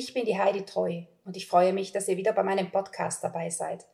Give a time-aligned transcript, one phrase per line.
[0.00, 3.24] Ich bin die Heidi Treu und ich freue mich, dass ihr wieder bei meinem Podcast
[3.24, 3.84] dabei seid.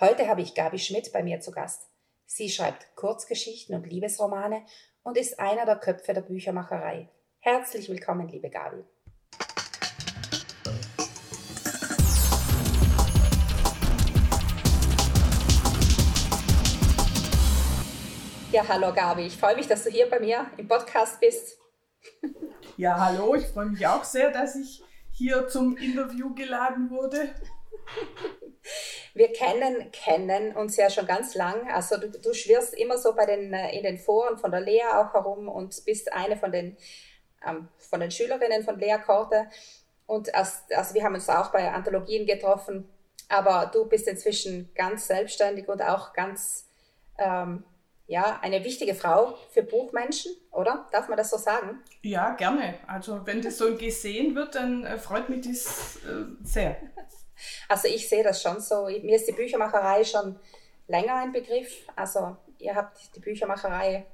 [0.00, 1.86] Heute habe ich Gabi Schmidt bei mir zu Gast.
[2.24, 4.64] Sie schreibt Kurzgeschichten und Liebesromane
[5.02, 7.10] und ist einer der Köpfe der Büchermacherei.
[7.40, 8.84] Herzlich willkommen, liebe Gabi.
[18.50, 19.26] Ja, hallo Gabi.
[19.26, 21.58] Ich freue mich, dass du hier bei mir im Podcast bist.
[22.78, 23.34] Ja, hallo.
[23.34, 24.82] Ich freue mich auch sehr, dass ich
[25.14, 27.30] hier zum Interview geladen wurde.
[29.14, 31.70] Wir kennen, kennen uns ja schon ganz lang.
[31.70, 34.86] Also du, du schwirrst immer so bei den, äh, in den Foren von der Lea
[34.92, 36.76] auch herum und bist eine von den,
[37.46, 39.48] ähm, von den Schülerinnen von Lea Korte.
[40.06, 42.88] Und als, also wir haben uns auch bei Anthologien getroffen.
[43.28, 46.66] Aber du bist inzwischen ganz selbstständig und auch ganz
[47.18, 47.64] ähm,
[48.06, 50.86] ja, eine wichtige Frau für Buchmenschen, oder?
[50.92, 51.82] Darf man das so sagen?
[52.02, 52.74] Ja, gerne.
[52.86, 56.76] Also wenn das so gesehen wird, dann äh, freut mich das äh, sehr.
[57.68, 58.84] Also ich sehe das schon so.
[58.84, 60.38] Mir ist die Büchermacherei schon
[60.86, 61.84] länger ein Begriff.
[61.96, 64.06] Also ihr habt die Büchermacherei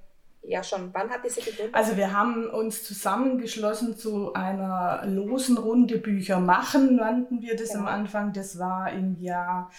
[0.42, 1.74] ja schon, wann habt ihr sie gegründet?
[1.74, 7.82] Also wir haben uns zusammengeschlossen zu einer losen Runde Bücher machen, nannten wir das genau.
[7.82, 8.32] am Anfang.
[8.32, 9.70] Das war im Jahr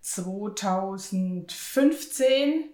[0.00, 2.70] 2015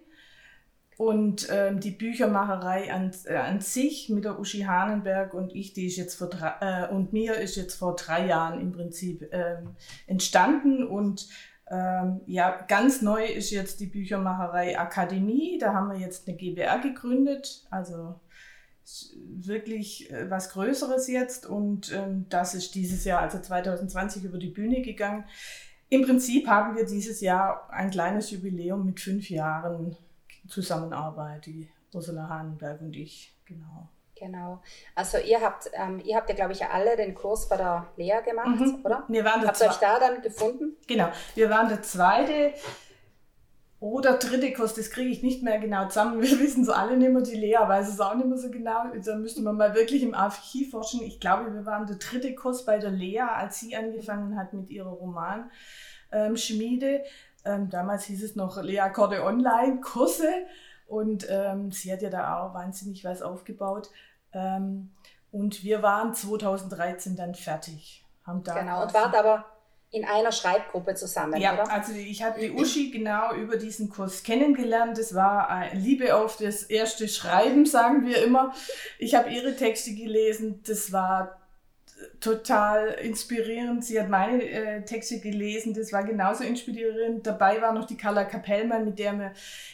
[0.97, 5.87] und ähm, die Büchermacherei an, äh, an sich mit der Uschi Hahnenberg und ich, die
[5.87, 9.75] ist jetzt vor drei, äh, und mir ist jetzt vor drei Jahren im Prinzip ähm,
[10.05, 10.85] entstanden.
[10.85, 11.27] Und
[11.71, 15.57] ähm, ja, ganz neu ist jetzt die Büchermacherei Akademie.
[15.59, 17.65] Da haben wir jetzt eine GBR gegründet.
[17.71, 18.19] Also
[19.25, 21.47] wirklich äh, was Größeres jetzt.
[21.47, 25.23] Und ähm, das ist dieses Jahr, also 2020, über die Bühne gegangen.
[25.89, 29.95] Im Prinzip haben wir dieses Jahr ein kleines Jubiläum mit fünf Jahren
[30.47, 33.89] Zusammenarbeit, die Ursula Hahnenberg und ich, genau.
[34.15, 34.61] Genau.
[34.95, 38.21] Also ihr habt, ähm, ihr habt ja, glaube ich, alle den Kurs bei der Lea
[38.23, 38.79] gemacht, mhm.
[38.83, 39.03] oder?
[39.07, 40.77] Wir waren habt ihr euch da dann gefunden?
[40.87, 41.09] Genau.
[41.35, 42.53] Wir waren der zweite
[43.83, 46.21] oder dritte Kurs, das kriege ich nicht mehr genau zusammen.
[46.21, 48.85] Wir wissen es alle nicht mehr, die Lea weiß es auch nicht mehr so genau.
[49.03, 51.01] Da müsste man mal wirklich im Archiv forschen.
[51.01, 54.69] Ich glaube, wir waren der dritte Kurs bei der Lea, als sie angefangen hat mit
[54.69, 56.87] ihrer Romanschmiede.
[56.87, 57.03] Ähm,
[57.45, 60.29] ähm, damals hieß es noch Lea Korte Online Kurse
[60.87, 63.89] und ähm, sie hat ja da auch wahnsinnig was aufgebaut.
[64.33, 64.91] Ähm,
[65.31, 68.05] und wir waren 2013 dann fertig.
[68.25, 69.45] Haben da genau, und wart aber
[69.89, 71.71] in einer Schreibgruppe zusammen, ja, oder?
[71.71, 74.97] also ich habe die Uschi genau über diesen Kurs kennengelernt.
[74.97, 78.53] Das war Liebe auf das erste Schreiben, sagen wir immer.
[78.97, 80.63] Ich habe ihre Texte gelesen.
[80.65, 81.42] Das war
[82.19, 83.83] total inspirierend.
[83.83, 87.25] Sie hat meine äh, Texte gelesen, das war genauso inspirierend.
[87.25, 89.33] Dabei war noch die Carla Kapellmann, mit der wir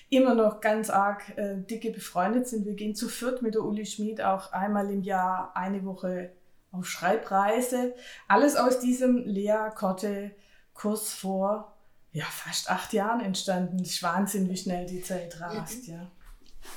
[0.10, 2.66] immer noch ganz arg äh, dicke befreundet sind.
[2.66, 6.32] Wir gehen zu viert mit der Uli Schmid auch einmal im Jahr eine Woche
[6.72, 7.94] auf Schreibreise.
[8.28, 10.32] Alles aus diesem Lea Kotte
[10.74, 11.76] Kurs vor
[12.12, 13.78] ja, fast acht Jahren entstanden.
[13.78, 16.10] Das ist Wahnsinn, wie schnell die Zeit rast, ja.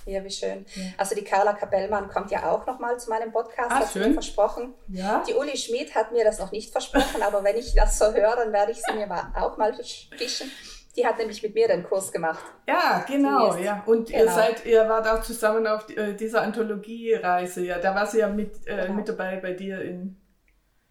[0.06, 0.66] Ja, wie schön.
[0.74, 0.82] Ja.
[0.98, 4.08] Also die Carla Kapellmann kommt ja auch nochmal zu meinem Podcast, ah, hat schön.
[4.08, 4.74] mir versprochen.
[4.88, 5.22] Ja.
[5.26, 8.36] Die Uli Schmid hat mir das noch nicht versprochen, aber wenn ich das so höre,
[8.36, 10.50] dann werde ich sie mir auch mal fischen.
[10.94, 12.44] Die hat nämlich mit mir den Kurs gemacht.
[12.68, 13.82] Ja, genau, ja.
[13.86, 14.24] Und genau.
[14.24, 17.78] ihr seid, ihr wart auch zusammen auf äh, dieser Anthologiereise, ja.
[17.78, 18.94] Da war sie ja mit, äh, genau.
[18.94, 20.18] mit dabei bei dir in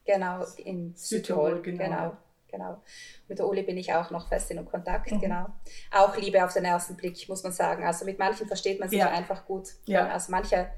[0.03, 1.85] Genau, in Südtirol, Südtirol genau.
[1.85, 2.17] genau
[2.51, 2.81] genau.
[3.27, 5.21] Mit der Uli bin ich auch noch fest in Kontakt, mhm.
[5.21, 5.45] genau.
[5.91, 7.85] Auch Liebe auf den ersten Blick, muss man sagen.
[7.85, 9.09] Also mit manchen versteht man sich ja.
[9.09, 9.69] einfach gut.
[9.85, 10.07] Ja.
[10.07, 10.69] Also manche,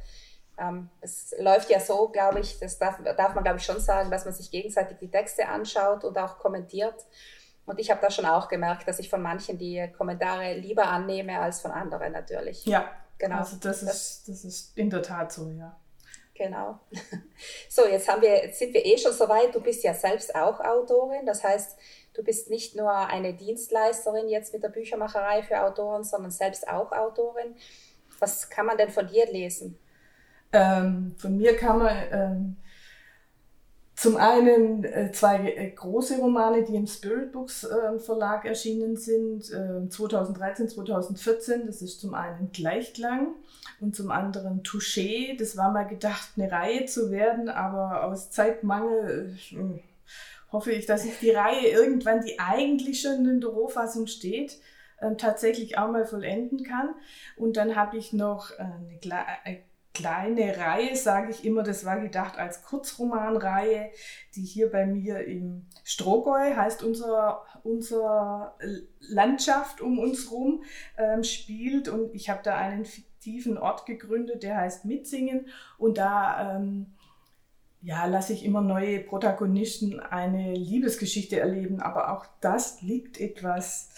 [0.57, 4.11] ähm, es läuft ja so, glaube ich, das darf, darf man glaube ich schon sagen,
[4.11, 7.05] dass man sich gegenseitig die Texte anschaut und auch kommentiert.
[7.65, 11.39] Und ich habe da schon auch gemerkt, dass ich von manchen die Kommentare lieber annehme
[11.39, 12.65] als von anderen natürlich.
[12.65, 13.37] Ja, genau.
[13.37, 15.75] Also das, das ist, das ist in der Tat so, ja.
[16.35, 16.79] Genau.
[17.67, 19.53] So, jetzt, haben wir, jetzt sind wir eh schon so weit.
[19.53, 21.25] Du bist ja selbst auch Autorin.
[21.25, 21.77] Das heißt,
[22.13, 26.91] du bist nicht nur eine Dienstleisterin jetzt mit der Büchermacherei für Autoren, sondern selbst auch
[26.91, 27.55] Autorin.
[28.19, 29.77] Was kann man denn von dir lesen?
[30.53, 32.57] Ähm, von mir kann man ähm,
[33.95, 39.45] zum einen äh, zwei äh, große Romane, die im Spirit Books äh, Verlag erschienen sind,
[39.45, 41.67] 2013, 2014.
[41.67, 43.35] Das ist zum einen Gleichklang
[43.79, 45.37] und zum anderen Touché.
[45.37, 49.79] Das war mal gedacht, eine Reihe zu werden, aber aus Zeitmangel hm,
[50.51, 54.59] hoffe ich, dass ich die Reihe irgendwann, die eigentlich schon in der Rohfassung steht,
[55.17, 56.93] tatsächlich auch mal vollenden kann.
[57.35, 59.59] Und dann habe ich noch eine
[59.93, 63.91] kleine Reihe, sage ich immer, das war gedacht als Kurzromanreihe,
[64.35, 68.57] die hier bei mir im Strohgäu, heißt unser, unser
[68.99, 70.63] Landschaft um uns rum,
[70.97, 71.89] ähm, spielt.
[71.89, 75.47] Und ich habe da einen fiktiven Ort gegründet, der heißt Mitsingen.
[75.77, 76.93] Und da ähm,
[77.83, 83.89] ja, lasse ich immer neue Protagonisten eine Liebesgeschichte erleben, aber auch das liegt etwas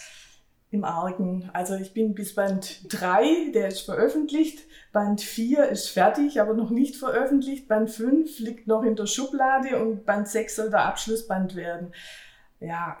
[0.70, 1.48] im Argen.
[1.52, 6.70] Also ich bin bis Band 3, der ist veröffentlicht, Band 4 ist fertig, aber noch
[6.70, 11.54] nicht veröffentlicht, Band 5 liegt noch in der Schublade und Band 6 soll der Abschlussband
[11.54, 11.92] werden.
[12.60, 12.98] Ja,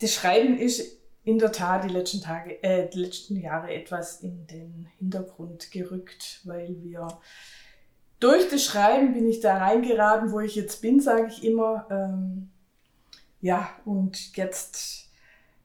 [0.00, 4.46] das Schreiben ist in der Tat die letzten Tage, äh, die letzten Jahre etwas in
[4.46, 7.06] den Hintergrund gerückt, weil wir
[8.18, 11.86] durch das Schreiben bin ich da reingeraten, wo ich jetzt bin, sage ich immer.
[11.90, 12.50] Ähm,
[13.40, 15.11] ja, und jetzt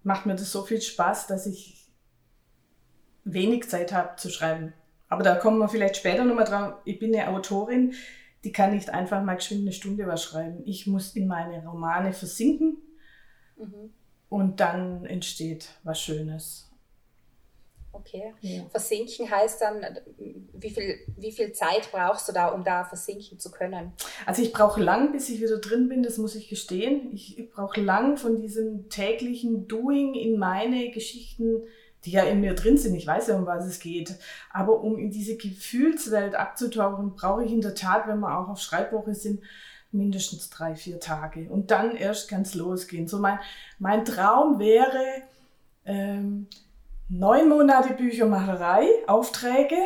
[0.07, 1.85] macht mir das so viel Spaß, dass ich
[3.25, 4.73] wenig Zeit habe zu schreiben.
[5.09, 6.75] Aber da kommen wir vielleicht später nochmal drauf.
[6.85, 7.93] Ich bin eine Autorin,
[8.45, 10.61] die kann nicht einfach mal geschwind eine Stunde was schreiben.
[10.65, 12.77] Ich muss in meine Romane versinken
[13.57, 13.91] mhm.
[14.29, 16.66] und dann entsteht was Schönes.
[17.91, 18.33] Okay.
[18.41, 18.63] Ja.
[18.69, 19.83] Versinken heißt dann,
[20.53, 23.93] wie viel, wie viel Zeit brauchst du da, um da versinken zu können?
[24.25, 27.11] Also ich brauche lang, bis ich wieder drin bin, das muss ich gestehen.
[27.13, 31.63] Ich, brauche lang von diesem täglichen Doing in meine Geschichten,
[32.05, 32.95] die ja in mir drin sind.
[32.95, 34.15] Ich weiß ja, um was es geht.
[34.51, 38.59] Aber um in diese Gefühlswelt abzutauchen, brauche ich in der Tat, wenn wir auch auf
[38.59, 39.41] Schreibwoche sind,
[39.91, 41.49] mindestens drei, vier Tage.
[41.49, 43.07] Und dann erst kann es losgehen.
[43.07, 43.39] So mein,
[43.79, 45.23] mein Traum wäre,
[45.85, 46.47] ähm,
[47.09, 49.77] neun Monate Büchermacherei, Aufträge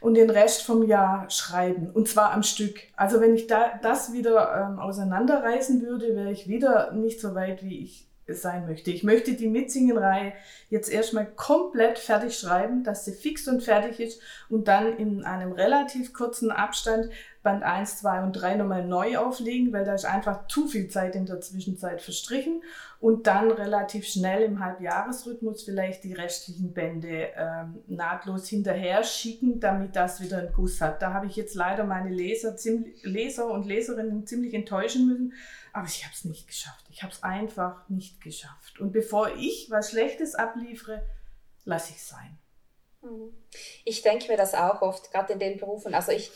[0.00, 1.90] und den Rest vom Jahr schreiben.
[1.90, 2.80] Und zwar am Stück.
[2.96, 7.62] Also wenn ich da, das wieder ähm, auseinanderreißen würde, wäre ich wieder nicht so weit,
[7.62, 8.90] wie ich sein möchte.
[8.90, 10.32] Ich möchte die Mitzingenreihe
[10.70, 15.52] jetzt erstmal komplett fertig schreiben, dass sie fix und fertig ist und dann in einem
[15.52, 17.10] relativ kurzen Abstand
[17.44, 21.14] Band 1, 2 und 3 nochmal neu auflegen, weil da ist einfach zu viel Zeit
[21.14, 22.62] in der Zwischenzeit verstrichen
[22.98, 29.94] und dann relativ schnell im Halbjahresrhythmus vielleicht die restlichen Bände ähm, nahtlos hinterher schicken, damit
[29.94, 31.02] das wieder einen Guss hat.
[31.02, 32.56] Da habe ich jetzt leider meine Leser,
[33.02, 35.34] Leser und Leserinnen ziemlich enttäuschen müssen,
[35.72, 36.86] aber ich habe es nicht geschafft.
[36.90, 38.80] Ich habe es einfach nicht geschafft.
[38.80, 41.02] Und bevor ich was Schlechtes abliefere,
[41.64, 42.38] lasse ich es sein.
[43.02, 43.32] Mhm.
[43.84, 45.94] Ich denke mir das auch oft, gerade in den Berufen.
[45.94, 46.30] Also ich,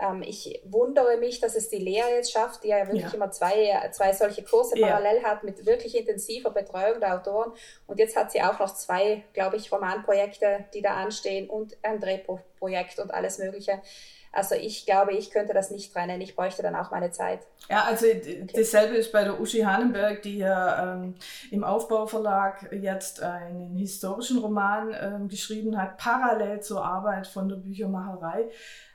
[0.00, 3.14] ähm, ich wundere mich, dass es die Lea jetzt schafft, die ja wirklich ja.
[3.14, 4.86] immer zwei, zwei solche Kurse ja.
[4.86, 7.52] parallel hat mit wirklich intensiver Betreuung der Autoren.
[7.86, 12.00] Und jetzt hat sie auch noch zwei, glaube ich, Romanprojekte, die da anstehen und ein
[12.00, 13.80] Drehprojekt und alles Mögliche.
[14.34, 16.22] Also ich glaube, ich könnte das nicht trennen.
[16.22, 17.40] Ich bräuchte dann auch meine Zeit.
[17.68, 18.46] Ja, also okay.
[18.54, 21.14] dasselbe ist bei der Uschi Hahnenberg, die ja ähm,
[21.50, 28.48] im Aufbauverlag jetzt einen historischen Roman ähm, geschrieben hat, parallel zur Arbeit von der Büchermacherei.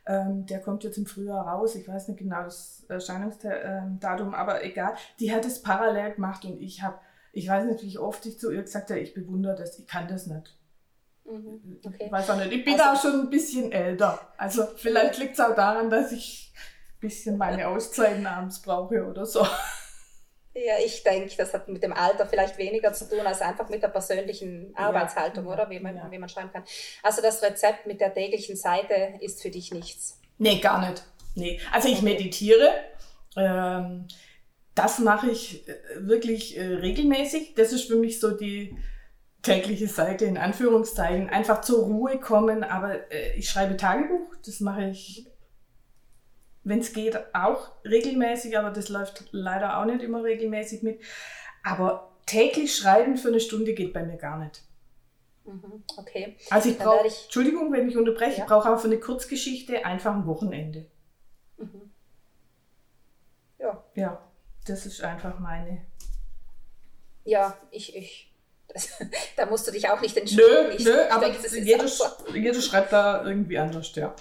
[0.07, 1.75] Ähm, der kommt jetzt im Frühjahr raus.
[1.75, 4.94] Ich weiß nicht genau das Erscheinungsdatum, aber egal.
[5.19, 6.98] Die hat es parallel gemacht und ich habe,
[7.33, 10.07] ich weiß nicht, wie oft ich zu ihr gesagt habe, ich bewundere das, ich kann
[10.07, 10.57] das nicht.
[11.25, 12.06] Mhm, okay.
[12.06, 12.54] Ich weiß auch nicht.
[12.54, 14.19] Ich bin also, auch schon ein bisschen älter.
[14.38, 19.25] Also vielleicht liegt es auch daran, dass ich ein bisschen meine Auszeiten abends brauche oder
[19.25, 19.45] so.
[20.65, 23.83] Ja, ich denke, das hat mit dem Alter vielleicht weniger zu tun als einfach mit
[23.83, 25.69] der persönlichen Arbeitshaltung, ja, oder?
[25.69, 26.09] Wie man, ja.
[26.09, 26.63] wie man schreiben kann.
[27.04, 30.19] Also das Rezept mit der täglichen Seite ist für dich nichts?
[30.39, 31.04] Nee, gar nicht.
[31.36, 31.59] Nee.
[31.71, 32.71] Also ich meditiere.
[33.36, 34.07] Ähm,
[34.74, 37.53] das mache ich äh, wirklich äh, regelmäßig.
[37.56, 38.75] Das ist für mich so die
[39.44, 41.30] tägliche Seite in Anführungszeichen.
[41.30, 42.63] Einfach zur Ruhe kommen.
[42.63, 44.36] Aber äh, ich schreibe Tagebuch.
[44.44, 45.27] Das mache ich
[46.68, 51.00] wenn es geht, auch regelmäßig, aber das läuft leider auch nicht immer regelmäßig mit.
[51.64, 54.62] Aber täglich schreiben für eine Stunde geht bei mir gar nicht.
[55.46, 56.36] Mhm, okay.
[56.50, 58.44] Also ich brauche, Entschuldigung, wenn ich unterbreche, ja.
[58.44, 60.86] ich brauche auch für eine Kurzgeschichte einfach ein Wochenende.
[61.58, 61.89] Mhm.
[63.60, 63.84] Ja.
[63.96, 64.22] Ja,
[64.65, 65.86] das ist einfach meine.
[67.24, 68.34] Ja, ich, ich
[68.68, 68.89] das,
[69.38, 70.68] da musst du dich auch nicht entschuldigen.
[70.68, 71.86] Nö, ich, nö, ich aber denke, jeder,
[72.34, 74.13] jeder schreibt da irgendwie anders, ja.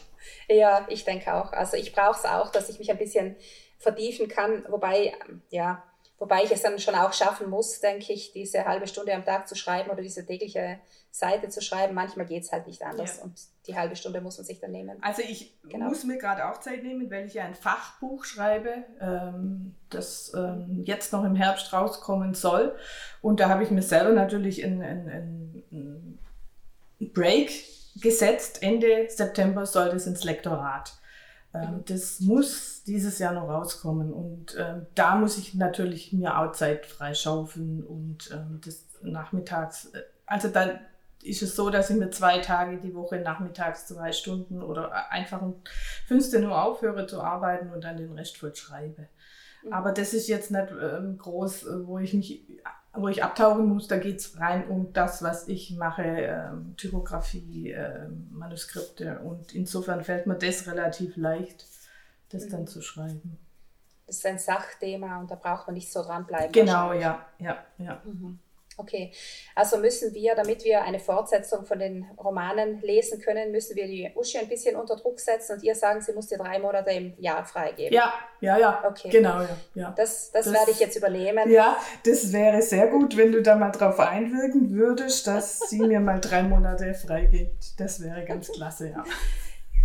[0.49, 1.53] Ja, ich denke auch.
[1.53, 3.37] Also ich brauche es auch, dass ich mich ein bisschen
[3.79, 5.13] vertiefen kann, wobei,
[5.51, 5.83] ja,
[6.19, 9.49] wobei ich es dann schon auch schaffen muss, denke ich, diese halbe Stunde am Tag
[9.49, 10.81] zu schreiben oder diese tägliche
[11.11, 11.95] Seite zu schreiben.
[11.95, 13.25] Manchmal geht es halt nicht anders ja.
[13.25, 15.03] und die halbe Stunde muss man sich dann nehmen.
[15.03, 15.87] Also ich genau.
[15.89, 20.83] muss mir gerade auch Zeit nehmen, weil ich ja ein Fachbuch schreibe, ähm, das ähm,
[20.85, 22.77] jetzt noch im Herbst rauskommen soll.
[23.21, 26.19] Und da habe ich mir selber natürlich einen, einen, einen
[27.13, 27.51] Break
[28.01, 28.63] gesetzt.
[28.63, 30.95] Ende September soll das ins Lektorat.
[31.55, 34.13] Ähm, das muss dieses Jahr noch rauskommen.
[34.13, 39.87] Und ähm, da muss ich natürlich mir auch Zeit freischaufeln und ähm, das nachmittags.
[39.87, 40.81] Äh, also da
[41.23, 45.43] ist es so, dass ich mir zwei Tage die Woche nachmittags zwei Stunden oder einfach
[45.43, 45.63] um
[46.07, 49.09] 15 Uhr aufhöre zu arbeiten und dann den Rest voll schreibe.
[49.65, 49.73] Mhm.
[49.73, 50.69] Aber das ist jetzt nicht
[51.19, 52.45] groß, äh, wo ich mich
[52.97, 57.73] wo ich abtauchen muss, da geht es rein um das, was ich mache, ähm, Typografie,
[57.73, 59.21] äh, Manuskripte.
[59.21, 61.67] Und insofern fällt mir das relativ leicht,
[62.31, 62.51] das mhm.
[62.51, 63.39] dann zu schreiben.
[64.07, 66.53] das ist ein Sachthema und da braucht man nicht so dranbleiben.
[66.53, 68.01] Genau, ja, ja, ja.
[68.05, 68.39] Mhm.
[68.79, 69.11] Okay,
[69.55, 74.13] also müssen wir, damit wir eine Fortsetzung von den Romanen lesen können, müssen wir die
[74.15, 77.15] Uschi ein bisschen unter Druck setzen und ihr sagen, sie muss dir drei Monate im
[77.19, 77.95] Jahr freigeben.
[77.95, 78.85] Ja, ja, ja.
[78.87, 79.09] Okay.
[79.09, 79.57] Genau, ja.
[79.75, 79.95] ja.
[79.97, 81.51] Das, das, das werde ich jetzt übernehmen.
[81.51, 86.01] Ja, das wäre sehr gut, wenn du da mal drauf einwirken würdest, dass sie mir
[86.01, 87.81] mal drei Monate freigibt.
[87.81, 89.05] Das wäre ganz klasse, ja.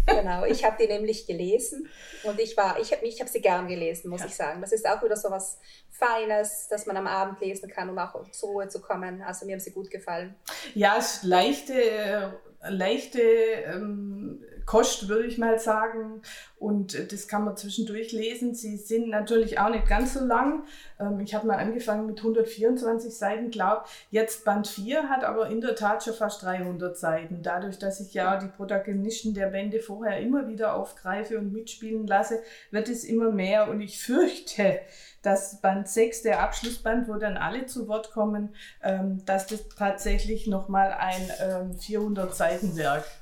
[0.06, 1.88] Genau, ich habe die nämlich gelesen
[2.24, 4.28] und ich war, ich habe ich hab sie gern gelesen, muss ja.
[4.28, 4.62] ich sagen.
[4.62, 8.30] Das ist auch wieder so was Feines, das man am Abend lesen kann, um auch
[8.32, 9.22] zur Ruhe zu kommen.
[9.22, 10.36] Also mir haben sie gut gefallen.
[10.74, 16.22] Ja, es ist leichte, leichte ähm, Kost, würde ich mal sagen.
[16.58, 18.56] Und das kann man zwischendurch lesen.
[18.56, 20.64] Sie sind natürlich auch nicht ganz so lang.
[20.98, 25.60] Ähm, ich habe mal angefangen mit 124 Seiten, glaube Jetzt Band 4 hat aber in
[25.60, 27.42] der Tat schon fast 300 Seiten.
[27.44, 32.40] Dadurch, dass ich ja die Protagonisten der Bände vorher immer wieder aufgreife und mitspielen lasse,
[32.70, 33.70] wird es immer mehr.
[33.70, 34.80] Und ich fürchte,
[35.22, 40.48] dass Band 6, der Abschlussband, wo dann alle zu Wort kommen, ähm, dass das tatsächlich
[40.48, 43.21] nochmal ein 400-Seiten-Werk ähm,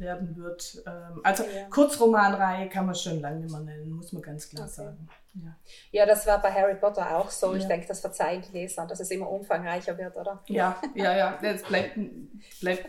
[0.00, 0.82] werden wird.
[0.86, 1.68] Ähm, also ja.
[1.70, 4.72] Kurzromanreihe kann man schon lange mehr nennen, muss man ganz klar okay.
[4.72, 5.08] sagen.
[5.34, 5.56] Ja.
[5.92, 7.54] ja, das war bei Harry Potter auch so.
[7.54, 10.42] Ich denke, das verzeihen die Leser, dass es immer umfangreicher wird, oder?
[10.48, 11.38] Ja, ja, ja.
[11.40, 11.96] Es bleibt,
[12.60, 12.86] bleibt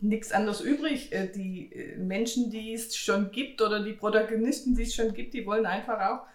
[0.00, 1.12] nichts anderes übrig.
[1.12, 5.34] Äh, die äh, Menschen, die es schon gibt oder die Protagonisten, die es schon gibt,
[5.34, 6.26] die wollen einfach auch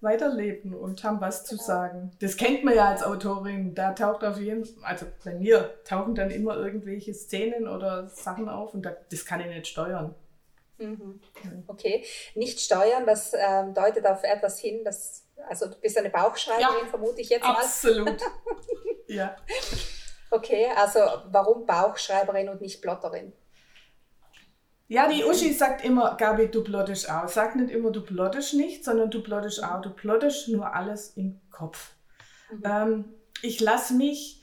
[0.00, 2.12] weiterleben und haben was zu sagen.
[2.20, 3.74] Das kennt man ja als Autorin.
[3.74, 8.48] Da taucht auf jeden Fall, also bei mir tauchen dann immer irgendwelche Szenen oder Sachen
[8.48, 10.14] auf und da, das kann ich nicht steuern.
[10.78, 11.20] Mhm.
[11.66, 16.84] Okay, nicht steuern, das ähm, deutet auf etwas hin, dass, also du bist eine Bauchschreiberin,
[16.84, 17.54] ja, vermute ich jetzt mal.
[17.54, 18.20] Absolut.
[19.08, 19.34] ja.
[20.30, 21.00] Okay, also
[21.30, 23.32] warum Bauchschreiberin und nicht Plotterin?
[24.90, 27.28] Ja, die Uschi sagt immer, Gabi, du plottest auch.
[27.28, 29.82] Sag nicht immer, du plottest nicht, sondern du plottest auch.
[29.82, 31.94] Du plottest nur alles im Kopf.
[32.50, 32.62] Mhm.
[32.64, 33.04] Ähm,
[33.42, 34.42] ich lasse mich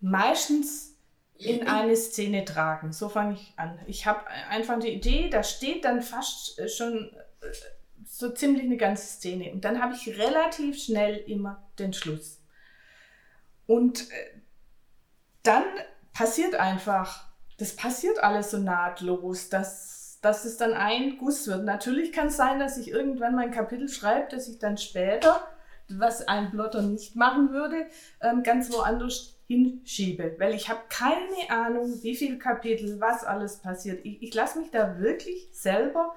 [0.00, 0.98] meistens
[1.38, 2.92] in eine Szene tragen.
[2.92, 3.78] So fange ich an.
[3.86, 7.46] Ich habe einfach die Idee, da steht dann fast äh, schon äh,
[8.04, 9.50] so ziemlich eine ganze Szene.
[9.52, 12.42] Und dann habe ich relativ schnell immer den Schluss.
[13.66, 14.40] Und äh,
[15.42, 15.64] dann
[16.12, 21.64] passiert einfach das passiert alles so nahtlos, dass, dass es dann ein Guss wird.
[21.64, 25.40] Natürlich kann es sein, dass ich irgendwann mein Kapitel schreibe, dass ich dann später,
[25.88, 27.86] was ein Plotter nicht machen würde,
[28.20, 30.34] ähm, ganz woanders hinschiebe.
[30.38, 34.04] Weil ich habe keine Ahnung, wie viele Kapitel, was alles passiert.
[34.04, 36.14] Ich, ich lasse mich da wirklich selber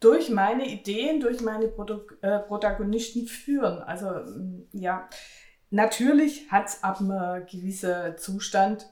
[0.00, 3.82] durch meine Ideen, durch meine Proto äh, Protagonisten führen.
[3.82, 5.08] Also mm, ja,
[5.68, 8.88] natürlich hat es ab einem gewissen Zustand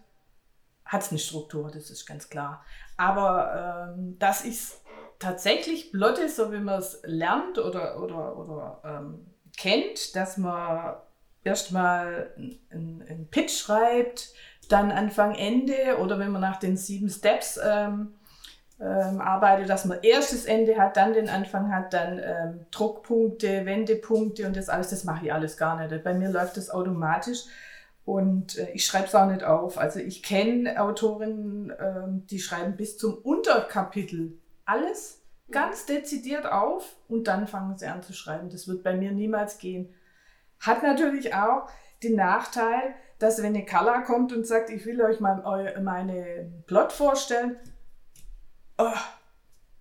[0.88, 2.64] hat es eine Struktur, das ist ganz klar.
[2.97, 4.80] Aber ähm, dass ich es
[5.18, 9.26] tatsächlich plotte, so wie man es lernt oder, oder, oder ähm,
[9.57, 10.97] kennt, dass man
[11.45, 12.33] erstmal
[12.71, 14.33] einen, Pitch schreibt,
[14.68, 18.14] dann Anfang, Ende oder wenn man nach den sieben Steps ähm,
[18.80, 23.66] ähm, arbeitet, dass man erst das Ende hat, dann den Anfang hat, dann ähm, Druckpunkte,
[23.66, 26.04] Wendepunkte und das alles, das mache ich alles gar nicht.
[26.04, 27.45] Bei mir läuft das automatisch.
[28.08, 29.76] Und äh, ich schreibe es auch nicht auf.
[29.76, 37.28] Also ich kenne Autorinnen, ähm, die schreiben bis zum Unterkapitel alles ganz dezidiert auf und
[37.28, 38.48] dann fangen sie an zu schreiben.
[38.48, 39.94] Das wird bei mir niemals gehen.
[40.58, 41.68] Hat natürlich auch
[42.02, 46.92] den Nachteil, dass wenn eine Color kommt und sagt, ich will euch mal meine Plot
[46.92, 47.56] vorstellen,
[48.78, 48.88] oh,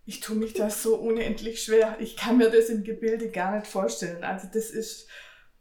[0.03, 1.95] ich tue mich das so unendlich schwer.
[1.99, 4.25] Ich kann mir das im Gebilde gar nicht vorstellen.
[4.25, 5.07] Also das ist,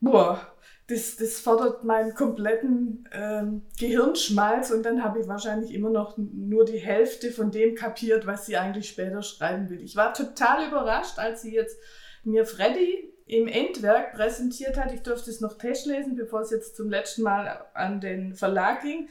[0.00, 0.40] boah,
[0.88, 6.64] das, das fordert meinen kompletten ähm, Gehirnschmalz und dann habe ich wahrscheinlich immer noch nur
[6.64, 9.83] die Hälfte von dem kapiert, was sie eigentlich später schreiben will.
[9.83, 11.76] Ich war total überrascht, als sie jetzt
[12.23, 14.93] mir Freddy im Endwerk präsentiert hat.
[14.93, 19.09] Ich durfte es noch testlesen, bevor es jetzt zum letzten Mal an den Verlag ging.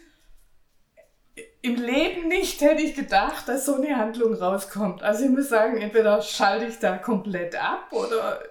[1.62, 5.04] Im Leben nicht hätte ich gedacht, dass so eine Handlung rauskommt.
[5.04, 8.42] Also ich muss sagen, entweder schalte ich da komplett ab oder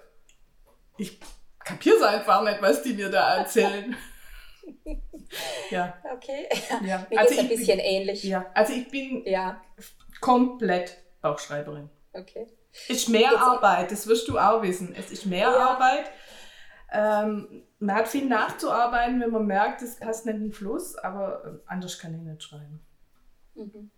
[0.97, 1.19] ich
[1.65, 3.95] kapiere es einfach nicht, was die mir da erzählen.
[5.69, 5.97] ja.
[6.13, 6.47] Okay.
[6.85, 7.05] Ja.
[7.09, 8.23] Mir also ein bisschen bin, ähnlich.
[8.23, 9.61] Ja, also ich bin ja.
[10.21, 11.89] komplett Bauchschreiberin.
[12.13, 12.47] Okay.
[12.87, 14.93] Ist mehr Arbeit, das wirst du auch wissen.
[14.97, 15.69] Es ist mehr ja.
[15.69, 16.11] Arbeit.
[16.91, 21.43] Ähm, man hat viel nachzuarbeiten, wenn man merkt, es passt nicht in den Fluss, aber
[21.45, 22.85] äh, anders kann ich nicht schreiben.
[23.55, 23.91] Mhm.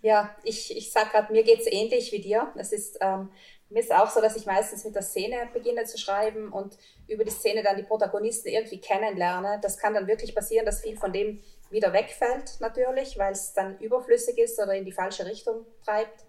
[0.00, 2.52] Ja, ich, ich sag gerade, mir geht es ähnlich wie dir.
[2.56, 3.30] Es ist ähm,
[3.74, 6.78] mir ist auch so, dass ich meistens mit der Szene beginne zu schreiben und
[7.08, 9.58] über die Szene dann die Protagonisten irgendwie kennenlerne.
[9.60, 13.76] Das kann dann wirklich passieren, dass viel von dem wieder wegfällt, natürlich, weil es dann
[13.80, 16.24] überflüssig ist oder in die falsche Richtung treibt.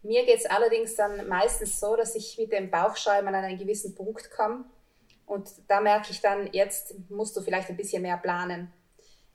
[0.00, 3.94] Mir geht es allerdings dann meistens so, dass ich mit dem Bauchschreiben an einen gewissen
[3.94, 4.64] Punkt komme.
[5.26, 8.72] Und da merke ich dann, jetzt musst du vielleicht ein bisschen mehr planen.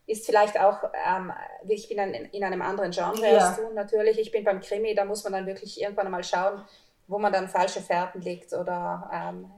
[0.08, 1.32] Ist vielleicht auch, ähm,
[1.68, 3.50] ich bin in einem anderen Genre ja.
[3.50, 4.18] als du natürlich.
[4.18, 6.66] Ich bin beim Krimi, da muss man dann wirklich irgendwann einmal schauen,
[7.10, 9.52] wo man dann falsche Fährten legt oder ähm,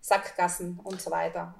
[0.00, 1.54] Sackgassen und so weiter.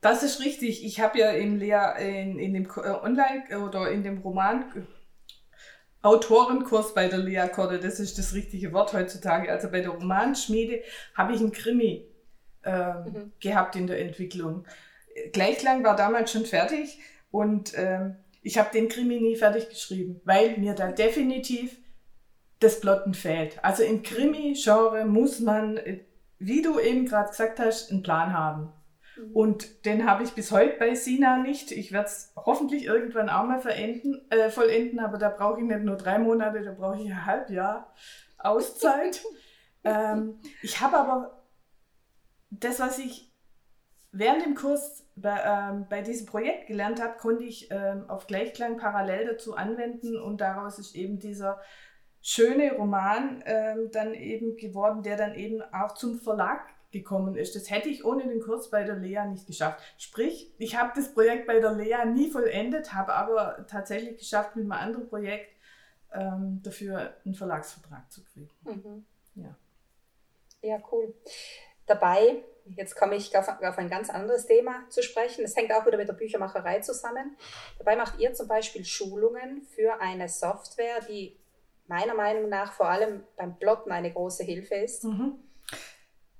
[0.00, 0.84] Das ist richtig.
[0.84, 4.86] Ich habe ja in, Lea, in, in dem äh, Online oder in dem Roman
[6.02, 9.50] Autorenkurs bei der Lea Korte, das ist das richtige Wort heutzutage.
[9.50, 10.82] Also bei der Romanschmiede
[11.14, 12.06] habe ich einen Krimi
[12.62, 13.32] äh, mhm.
[13.40, 14.66] gehabt in der Entwicklung.
[15.32, 16.98] Gleichklang war damals schon fertig
[17.30, 18.10] und äh,
[18.42, 21.76] ich habe den Krimi nie fertig geschrieben, weil mir da definitiv
[22.60, 23.62] das Plotten fehlt.
[23.64, 26.00] Also im Krimi-Genre muss man, äh,
[26.38, 28.72] wie du eben gerade gesagt hast, einen Plan haben.
[29.16, 29.32] Mhm.
[29.32, 31.72] Und den habe ich bis heute bei Sina nicht.
[31.72, 35.80] Ich werde es hoffentlich irgendwann auch mal verenden, äh, vollenden, aber da brauche ich nicht
[35.80, 37.92] nur drei Monate, da brauche ich ein Halbjahr
[38.38, 39.22] Auszeit.
[39.84, 41.42] ähm, ich habe aber
[42.50, 43.32] das, was ich
[44.12, 48.76] während dem Kurs bei, ähm, bei diesem Projekt gelernt habe, konnte ich ähm, auf Gleichklang
[48.76, 51.60] parallel dazu anwenden und daraus ist eben dieser
[52.22, 56.60] schöne Roman ähm, dann eben geworden, der dann eben auch zum Verlag
[56.90, 57.54] gekommen ist.
[57.54, 59.80] Das hätte ich ohne den Kurs bei der Lea nicht geschafft.
[59.96, 64.64] Sprich, ich habe das Projekt bei der Lea nie vollendet, habe aber tatsächlich geschafft, mit
[64.64, 65.54] einem anderen Projekt
[66.12, 68.50] ähm, dafür einen Verlagsvertrag zu kriegen.
[68.64, 69.04] Mhm.
[69.36, 69.56] Ja.
[70.62, 71.14] ja, cool.
[71.86, 72.42] Dabei,
[72.76, 75.44] jetzt komme ich auf, auf ein ganz anderes Thema zu sprechen.
[75.44, 77.36] Es hängt auch wieder mit der Büchermacherei zusammen.
[77.78, 81.36] Dabei macht ihr zum Beispiel Schulungen für eine Software, die
[81.90, 85.04] meiner Meinung nach vor allem beim Plotten eine große Hilfe ist.
[85.04, 85.34] Mhm.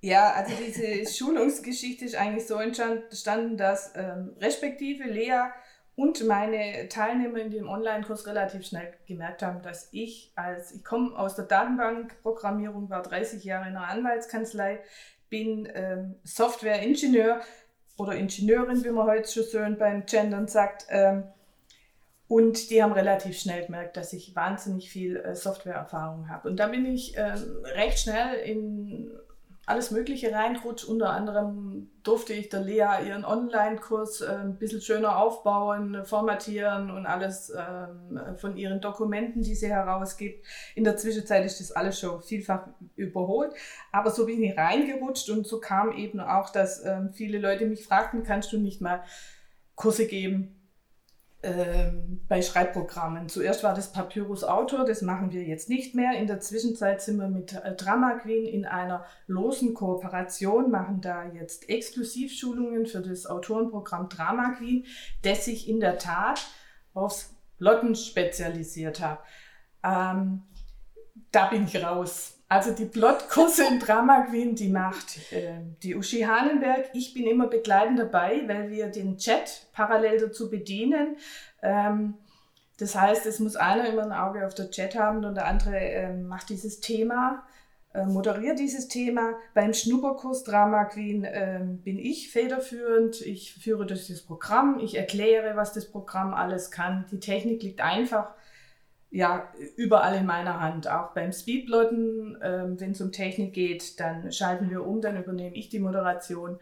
[0.01, 5.51] Ja, also diese Schulungsgeschichte ist eigentlich so entstanden, dass ähm, respektive Lea
[5.97, 11.19] und meine Teilnehmer in dem Online-Kurs relativ schnell gemerkt haben, dass ich als, ich komme
[11.19, 14.79] aus der Datenbankprogrammierung, war 30 Jahre in einer Anwaltskanzlei,
[15.29, 17.41] bin ähm, Software-Ingenieur
[17.99, 20.87] oder Ingenieurin, wie man heute schon so beim Gendern sagt.
[20.89, 21.25] Ähm,
[22.31, 26.49] und die haben relativ schnell gemerkt, dass ich wahnsinnig viel äh, Softwareerfahrung habe.
[26.49, 29.11] Und da bin ich ähm, recht schnell in
[29.67, 30.85] alles Mögliche reinrutscht.
[30.85, 37.05] Unter anderem durfte ich der Lea ihren Online-Kurs äh, ein bisschen schöner aufbauen, formatieren und
[37.05, 37.89] alles äh,
[38.37, 40.47] von ihren Dokumenten, die sie herausgibt.
[40.77, 43.53] In der Zwischenzeit ist das alles schon vielfach überholt.
[43.91, 47.85] Aber so bin ich reingerutscht und so kam eben auch, dass äh, viele Leute mich
[47.85, 49.03] fragten, kannst du nicht mal
[49.75, 50.60] Kurse geben ähm,
[52.29, 53.29] bei Schreibprogrammen.
[53.29, 56.19] Zuerst war das Papyrus Autor, das machen wir jetzt nicht mehr.
[56.19, 61.25] In der Zwischenzeit sind wir mit äh, Drama Queen in einer losen Kooperation, machen da
[61.25, 64.85] jetzt Exklusivschulungen für das Autorenprogramm Drama Queen,
[65.23, 66.47] das sich in der Tat
[66.93, 69.21] aufs Lotten spezialisiert hat.
[69.83, 70.43] Ähm,
[71.33, 72.40] da bin ich raus.
[72.51, 75.53] Also die Plotkurse in Drama Queen, die macht äh,
[75.85, 76.91] die Uschi Hahnenberg.
[76.95, 81.17] Ich bin immer begleitend dabei, weil wir den Chat parallel dazu bedienen.
[81.63, 82.15] Ähm,
[82.77, 85.79] das heißt, es muss einer immer ein Auge auf der Chat haben und der andere
[85.79, 87.45] äh, macht dieses Thema,
[87.95, 89.35] äh, moderiert dieses Thema.
[89.55, 93.21] Beim Schnupperkurs Drama Queen äh, bin ich federführend.
[93.21, 97.05] Ich führe durch das Programm, ich erkläre, was das Programm alles kann.
[97.13, 98.35] Die Technik liegt einfach
[99.11, 100.89] ja, überall in meiner Hand.
[100.89, 105.57] Auch beim Speedplotten, ähm, wenn es um Technik geht, dann schalten wir um, dann übernehme
[105.57, 106.59] ich die Moderation.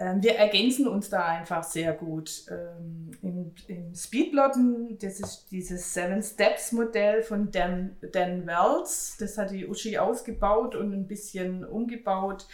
[0.00, 2.46] Ähm, wir ergänzen uns da einfach sehr gut.
[2.50, 9.38] Ähm, Im, Im Speedplotten, das ist dieses Seven Steps Modell von Dan, Dan Wells, das
[9.38, 12.46] hat die Uschi ausgebaut und ein bisschen umgebaut,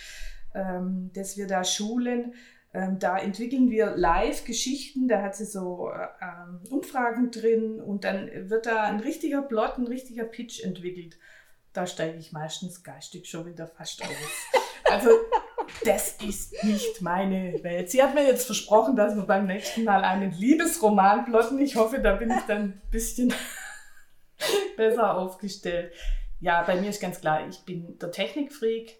[0.55, 2.35] ähm, dass wir da schulen.
[2.75, 8.67] Ähm, da entwickeln wir Live-Geschichten, da hat sie so ähm, Umfragen drin und dann wird
[8.67, 11.17] da ein richtiger Plot, ein richtiger Pitch entwickelt.
[11.73, 14.09] Da steige ich meistens geistig schon wieder fast aus.
[14.85, 15.11] Also
[15.85, 17.91] das ist nicht meine Welt.
[17.91, 21.59] Sie hat mir jetzt versprochen, dass wir beim nächsten Mal einen Liebesroman plotten.
[21.61, 23.33] Ich hoffe, da bin ich dann ein bisschen
[24.77, 25.93] besser aufgestellt.
[26.41, 28.99] Ja, bei mir ist ganz klar, ich bin der Technikfreak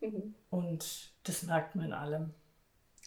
[0.00, 0.34] mhm.
[0.50, 2.34] und das merkt man in allem.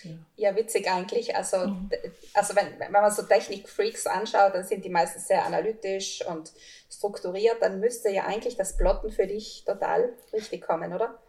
[0.03, 0.11] Ja.
[0.35, 1.35] ja, witzig eigentlich.
[1.35, 1.89] Also, mhm.
[2.33, 6.51] also wenn, wenn man so Technik-Freaks anschaut, dann sind die meistens sehr analytisch und
[6.89, 7.61] strukturiert.
[7.61, 11.19] Dann müsste ja eigentlich das Plotten für dich total richtig kommen, oder?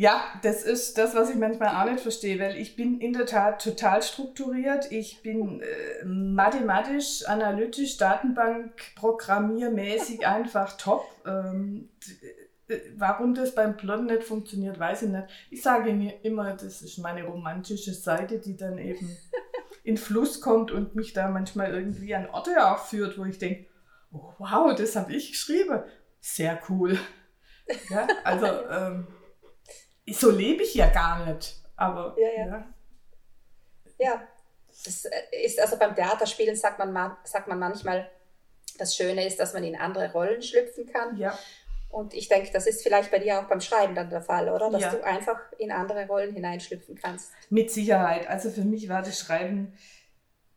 [0.00, 3.26] Ja, das ist das, was ich manchmal auch nicht verstehe, weil ich bin in der
[3.26, 4.90] Tat total strukturiert.
[4.90, 11.04] Ich bin äh, mathematisch, analytisch, Datenbank, programmiermäßig einfach top.
[11.26, 11.90] Ähm,
[12.96, 15.26] Warum das beim Blond nicht funktioniert, weiß ich nicht.
[15.50, 19.16] Ich sage mir immer, das ist meine romantische Seite, die dann eben
[19.84, 23.66] in Fluss kommt und mich da manchmal irgendwie an Orte auch führt, wo ich denke,
[24.12, 25.82] oh, wow, das habe ich geschrieben.
[26.20, 26.98] Sehr cool.
[27.88, 29.06] Ja, also ähm,
[30.10, 31.62] so lebe ich ja gar nicht.
[31.76, 32.46] Aber ja, ja.
[32.46, 32.66] ja.
[33.98, 34.28] ja.
[34.84, 35.06] Das
[35.44, 38.10] ist also beim Theaterspielen sagt man, sagt man manchmal,
[38.78, 41.16] das Schöne ist, dass man in andere Rollen schlüpfen kann.
[41.16, 41.38] Ja.
[41.90, 44.70] Und ich denke, das ist vielleicht bei dir auch beim Schreiben dann der Fall, oder?
[44.70, 44.90] Dass ja.
[44.92, 47.32] du einfach in andere Rollen hineinschlüpfen kannst.
[47.50, 48.28] Mit Sicherheit.
[48.28, 49.72] Also für mich war das Schreiben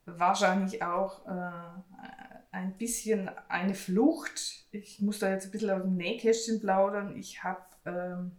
[0.06, 2.12] wahrscheinlich auch äh,
[2.52, 4.66] ein bisschen eine Flucht.
[4.72, 7.18] Ich muss da jetzt ein bisschen aus dem Nähkästchen plaudern.
[7.18, 8.34] Ich habe ähm,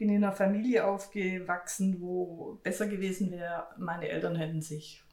[0.00, 5.04] bin in einer Familie aufgewachsen, wo besser gewesen wäre, meine Eltern hätten sich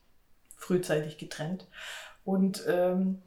[0.56, 1.67] frühzeitig getrennt.
[2.23, 3.21] Und ähm,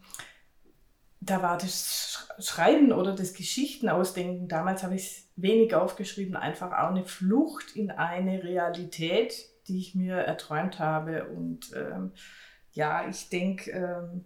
[1.21, 6.91] da war das Schreiben oder das Geschichten-Ausdenken, damals habe ich es wenig aufgeschrieben, einfach auch
[6.91, 11.27] eine Flucht in eine Realität, die ich mir erträumt habe.
[11.27, 12.13] Und ähm,
[12.73, 14.25] ja, ich denke, ähm,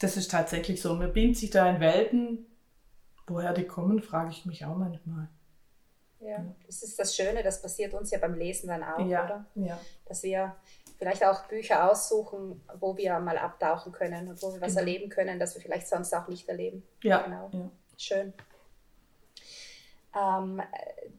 [0.00, 0.94] das ist tatsächlich so.
[0.94, 2.46] Man bindet sich da in Welten.
[3.26, 5.28] Woher die kommen, frage ich mich auch manchmal.
[6.20, 9.46] Ja, das ist das Schöne, das passiert uns ja beim Lesen dann auch, ja, oder?
[9.54, 9.78] Ja.
[10.06, 10.56] Dass wir
[10.98, 14.80] vielleicht auch Bücher aussuchen, wo wir mal abtauchen können und wo wir was genau.
[14.80, 16.86] erleben können, das wir vielleicht sonst auch nicht erleben.
[17.02, 17.22] Ja.
[17.22, 17.50] Genau.
[17.52, 17.70] Ja.
[17.96, 18.32] Schön.
[20.16, 20.62] Ähm,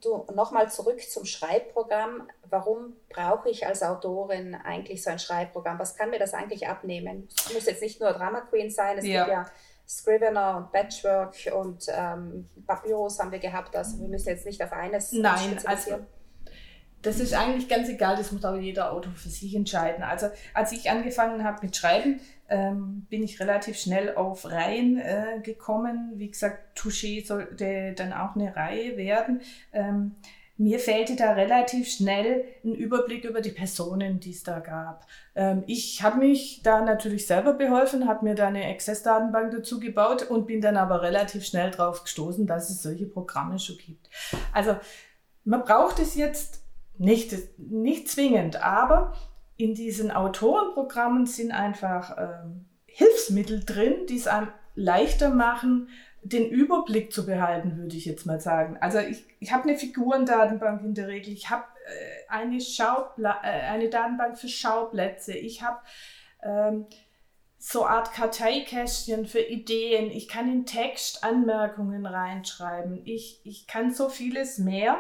[0.02, 2.30] du, nochmal zurück zum Schreibprogramm.
[2.50, 5.80] Warum brauche ich als Autorin eigentlich so ein Schreibprogramm?
[5.80, 7.28] Was kann mir das eigentlich abnehmen?
[7.36, 9.26] Es muss jetzt nicht nur Drama Queen sein, es ja.
[9.26, 9.46] gibt ja
[9.88, 13.76] Scrivener und Patchwork und ähm, Papyrus haben wir gehabt.
[13.76, 16.00] Also wir müssen jetzt nicht auf eines Nein, also
[17.06, 20.04] das ist eigentlich ganz egal, das muss aber jeder Autor für sich entscheiden.
[20.04, 25.40] Also als ich angefangen habe mit Schreiben, ähm, bin ich relativ schnell auf Reihen äh,
[25.42, 26.14] gekommen.
[26.16, 29.42] Wie gesagt, Touché sollte dann auch eine Reihe werden.
[29.74, 30.16] Ähm,
[30.58, 35.06] mir fehlte da relativ schnell ein Überblick über die Personen, die es da gab.
[35.36, 40.24] Ähm, ich habe mich da natürlich selber beholfen, habe mir da eine Access-Datenbank dazu gebaut
[40.24, 44.10] und bin dann aber relativ schnell drauf gestoßen, dass es solche Programme schon gibt.
[44.54, 44.78] Also
[45.44, 46.65] man braucht es jetzt
[46.98, 49.14] nicht, nicht zwingend, aber
[49.58, 55.90] in diesen Autorenprogrammen sind einfach ähm, Hilfsmittel drin, die es einem leichter machen,
[56.24, 58.78] den Überblick zu behalten, würde ich jetzt mal sagen.
[58.82, 63.90] Also ich, ich habe eine Figurendatenbank in der Regel, ich habe äh, eine, äh, eine
[63.90, 65.80] Datenbank für Schauplätze, ich habe
[66.42, 66.88] ähm,
[67.58, 74.10] so Art Karteikästchen für Ideen, ich kann in Text Anmerkungen reinschreiben, ich, ich kann so
[74.10, 74.98] vieles mehr,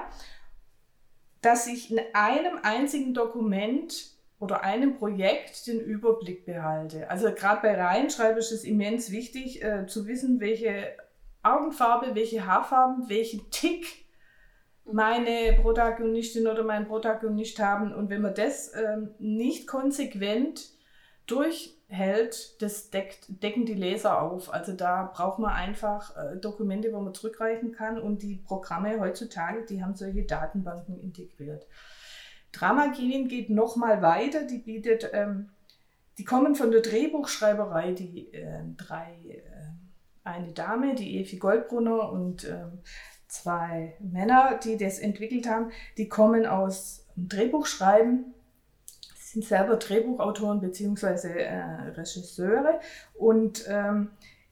[1.45, 7.07] dass ich in einem einzigen Dokument oder einem Projekt den Überblick behalte.
[7.09, 10.97] Also gerade bei Reinschreiben ist es immens wichtig äh, zu wissen, welche
[11.43, 14.05] Augenfarbe, welche Haarfarben, welchen Tick
[14.91, 17.93] meine Protagonistin oder mein Protagonist haben.
[17.93, 20.71] Und wenn man das ähm, nicht konsequent
[21.87, 24.53] durchhält, das deckt, decken die Leser auf.
[24.53, 27.99] Also da braucht man einfach äh, Dokumente, wo man zurückreichen kann.
[27.99, 31.67] Und die Programme heutzutage, die haben solche Datenbanken integriert.
[32.51, 34.43] Dramagenin geht noch mal weiter.
[34.43, 35.49] Die bietet, ähm,
[36.17, 39.41] die kommen von der Drehbuchschreiberei, die äh, drei äh,
[40.23, 42.79] eine Dame, die Evi Goldbrunner und ähm,
[43.27, 48.34] zwei Männer, die das entwickelt haben, die kommen aus Drehbuchschreiben,
[49.35, 51.27] sind selber Drehbuchautoren bzw.
[51.27, 51.61] Äh,
[51.95, 52.79] Regisseure
[53.13, 54.11] und ähm,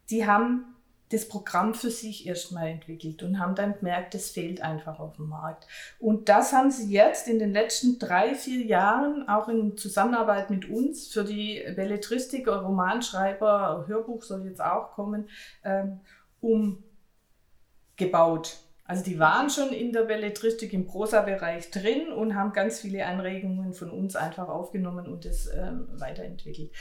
[0.09, 0.65] die haben
[1.09, 5.29] das Programm für sich erstmal entwickelt und haben dann gemerkt, das fehlt einfach auf dem
[5.29, 5.67] Markt.
[5.99, 10.69] Und das haben sie jetzt in den letzten drei, vier Jahren auch in Zusammenarbeit mit
[10.69, 15.29] uns für die Belletristik, Romanschreiber, Hörbuch soll jetzt auch kommen,
[15.63, 15.99] ähm,
[16.41, 18.57] umgebaut.
[18.85, 23.73] Also die waren schon in der Belletristik im Prosa-Bereich drin und haben ganz viele Anregungen
[23.73, 26.71] von uns einfach aufgenommen und das ähm, weiterentwickelt.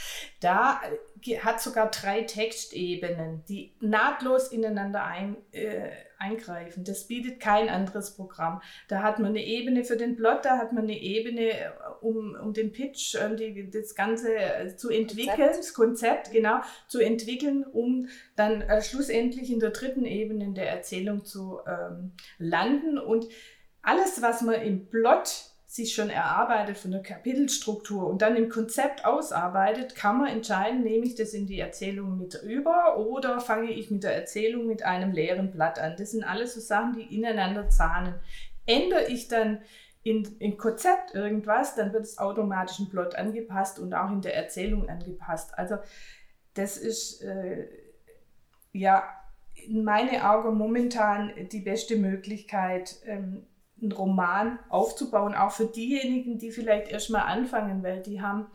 [0.41, 0.81] Da
[1.25, 5.91] äh, hat sogar drei Textebenen, die nahtlos ineinander ein, äh,
[6.23, 6.85] eingreifen.
[6.85, 8.63] Das bietet kein anderes Programm.
[8.89, 12.35] Da hat man eine Ebene für den Plot, da hat man eine Ebene, äh, um,
[12.35, 15.59] um den Pitch, um die, das Ganze äh, zu entwickeln, Konzept.
[15.59, 20.71] das Konzept, genau, zu entwickeln, um dann äh, schlussendlich in der dritten Ebene in der
[20.71, 22.99] Erzählung zu ähm, landen.
[22.99, 23.27] Und
[23.83, 29.07] alles, was man im Plot sich schon erarbeitet von der Kapitelstruktur und dann im Konzept
[29.07, 33.91] ausarbeitet, kann man entscheiden, nehme ich das in die Erzählung mit über oder fange ich
[33.91, 35.95] mit der Erzählung mit einem leeren Blatt an.
[35.97, 38.17] Das sind alles so Sachen, die ineinander zahnen.
[38.67, 39.63] Ändere ich dann
[40.03, 44.37] in, im Konzept irgendwas, dann wird es automatisch im Plot angepasst und auch in der
[44.37, 45.57] Erzählung angepasst.
[45.59, 45.77] Also
[46.53, 47.67] das ist äh,
[48.73, 49.05] ja
[49.55, 53.47] in meinen Augen momentan die beste Möglichkeit, ähm,
[53.83, 58.47] einen Roman aufzubauen, auch für diejenigen, die vielleicht erstmal anfangen, weil die haben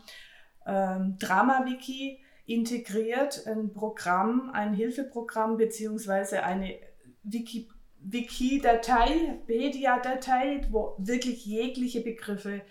[0.66, 6.74] ähm, Drama-Wiki integriert, ein Programm, ein Hilfeprogramm beziehungsweise eine
[7.22, 7.68] Wiki
[8.00, 12.62] Wiki-Datei, Pedia-Datei, wo wirklich jegliche Begriffe,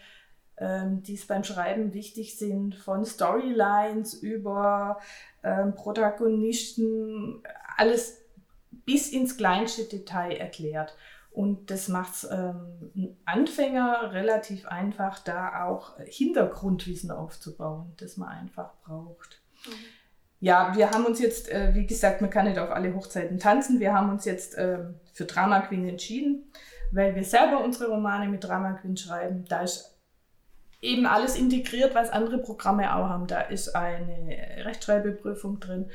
[0.58, 5.00] ähm, die es beim Schreiben wichtig sind, von Storylines über
[5.44, 7.44] ähm, Protagonisten,
[7.76, 8.22] alles
[8.86, 10.96] bis ins kleinste Detail erklärt.
[11.38, 18.72] Und das macht es ähm, Anfänger relativ einfach, da auch Hintergrundwissen aufzubauen, das man einfach
[18.84, 19.40] braucht.
[19.68, 19.72] Mhm.
[20.40, 23.80] Ja, wir haben uns jetzt, äh, wie gesagt, man kann nicht auf alle Hochzeiten tanzen.
[23.80, 24.80] Wir haben uns jetzt äh,
[25.14, 26.52] für Drama Queen entschieden,
[26.92, 29.46] weil wir selber unsere Romane mit Drama Queen schreiben.
[29.48, 29.96] Da ist
[30.82, 33.28] eben alles integriert, was andere Programme auch haben.
[33.28, 35.92] Da ist eine Rechtschreibprüfung drin.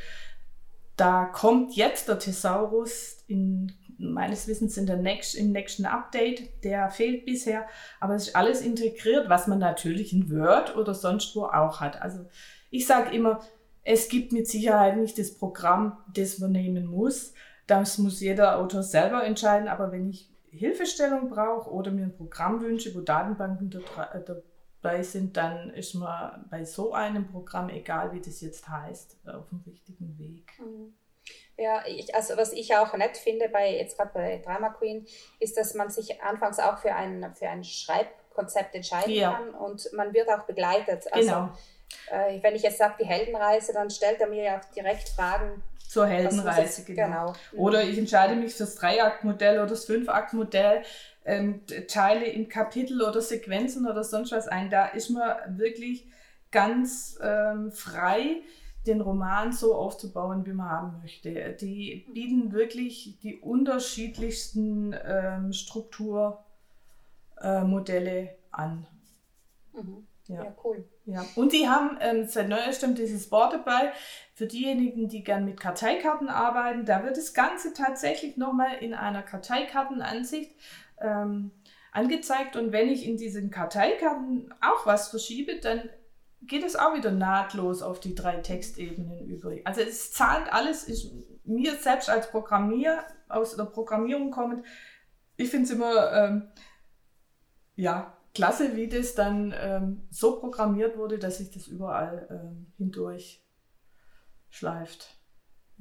[0.96, 6.64] Da kommt jetzt der Thesaurus in meines Wissens in der next, im nächsten Update.
[6.64, 7.66] Der fehlt bisher,
[8.00, 12.02] aber es ist alles integriert, was man natürlich in Word oder sonst wo auch hat.
[12.02, 12.26] Also
[12.70, 13.40] ich sage immer,
[13.84, 17.34] es gibt mit Sicherheit nicht das Programm, das man nehmen muss.
[17.66, 19.68] Das muss jeder Autor selber entscheiden.
[19.68, 23.70] Aber wenn ich Hilfestellung brauche oder mir ein Programm wünsche, wo Datenbanken
[24.80, 29.48] dabei sind, dann ist man bei so einem Programm, egal wie das jetzt heißt, auf
[29.48, 30.52] dem richtigen Weg.
[30.60, 30.94] Mhm.
[31.58, 35.06] Ja, ich, also was ich auch nett finde bei jetzt gerade bei Drama Queen,
[35.38, 39.32] ist, dass man sich anfangs auch für ein, für ein Schreibkonzept entscheiden ja.
[39.32, 41.12] kann und man wird auch begleitet.
[41.12, 41.48] Also, genau.
[42.10, 45.62] Äh, wenn ich jetzt sage, die Heldenreise, dann stellt er mir ja auch direkt Fragen.
[45.88, 47.04] Zur Heldenreise, genau.
[47.04, 47.32] genau.
[47.52, 50.84] Oder ich entscheide mich für das Dreiaktmodell oder das Fünfaktmodell,
[51.26, 54.70] ähm, teile in Kapitel oder Sequenzen oder sonst was ein.
[54.70, 56.06] Da ist man wirklich
[56.50, 58.42] ganz ähm, frei
[58.86, 61.56] den Roman so aufzubauen, wie man haben möchte.
[61.60, 68.86] Die bieten wirklich die unterschiedlichsten ähm, Strukturmodelle äh, an.
[69.72, 70.06] Mhm.
[70.28, 70.44] Ja.
[70.44, 70.54] ja.
[70.64, 70.84] cool.
[71.04, 71.24] Ja.
[71.34, 73.92] Und die haben ähm, seit neuestem dieses Board dabei.
[74.34, 79.22] Für diejenigen, die gern mit Karteikarten arbeiten, da wird das Ganze tatsächlich nochmal in einer
[79.22, 80.54] Karteikartenansicht
[81.00, 81.50] ähm,
[81.90, 82.56] angezeigt.
[82.56, 85.90] Und wenn ich in diesen Karteikarten auch was verschiebe, dann
[86.46, 89.52] geht es auch wieder nahtlos auf die drei Textebenen über.
[89.64, 91.12] Also es zahlt alles, ist
[91.44, 94.64] mir selbst als Programmier, aus der Programmierung kommend,
[95.36, 96.48] ich finde es immer, ähm,
[97.74, 103.44] ja, klasse, wie das dann ähm, so programmiert wurde, dass sich das überall ähm, hindurch
[104.50, 105.21] schleift.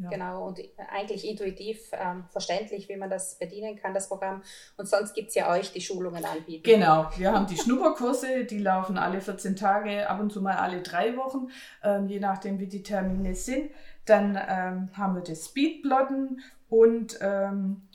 [0.01, 0.09] Ja.
[0.09, 0.59] Genau, und
[0.89, 4.41] eigentlich intuitiv ähm, verständlich, wie man das bedienen kann, das Programm.
[4.77, 6.63] Und sonst gibt es ja euch, die Schulungen anbieten.
[6.63, 10.81] Genau, wir haben die Schnupperkurse, die laufen alle 14 Tage, ab und zu mal alle
[10.81, 11.49] drei Wochen,
[11.83, 13.71] ähm, je nachdem, wie die Termine sind.
[14.05, 17.87] Dann ähm, haben wir das Speedplotten und ähm,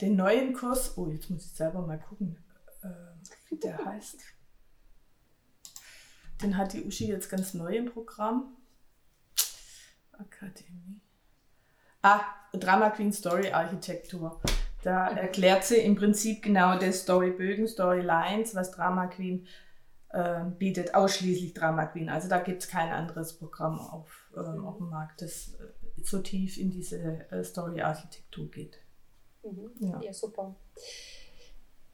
[0.00, 0.98] den neuen Kurs.
[0.98, 2.36] Oh, jetzt muss ich selber mal gucken,
[2.82, 2.88] äh,
[3.48, 4.18] wie der heißt.
[6.42, 8.56] Den hat die Uschi jetzt ganz neu im Programm.
[10.20, 11.00] Akademie.
[12.02, 12.20] Ah,
[12.52, 14.40] Drama Queen Story Architektur.
[14.82, 19.46] Da erklärt sie im Prinzip genau das Storybögen, Storylines, was Drama Queen
[20.10, 22.08] äh, bietet, ausschließlich Drama Queen.
[22.08, 26.20] Also da gibt es kein anderes Programm auf, äh, auf dem Markt, das äh, so
[26.20, 26.98] tief in diese
[27.30, 28.78] äh, Story-Architektur geht.
[29.42, 29.70] Mhm.
[29.80, 30.00] Ja.
[30.00, 30.54] ja, super.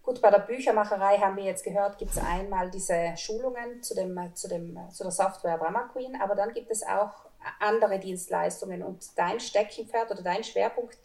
[0.02, 4.16] Gut, bei der Büchermacherei haben wir jetzt gehört, gibt es einmal diese Schulungen zu, dem,
[4.34, 7.26] zu, dem, zu der Software Drama Queen, aber dann gibt es auch
[7.60, 8.82] andere Dienstleistungen.
[8.82, 10.98] Und dein Steckenpferd oder dein Schwerpunkt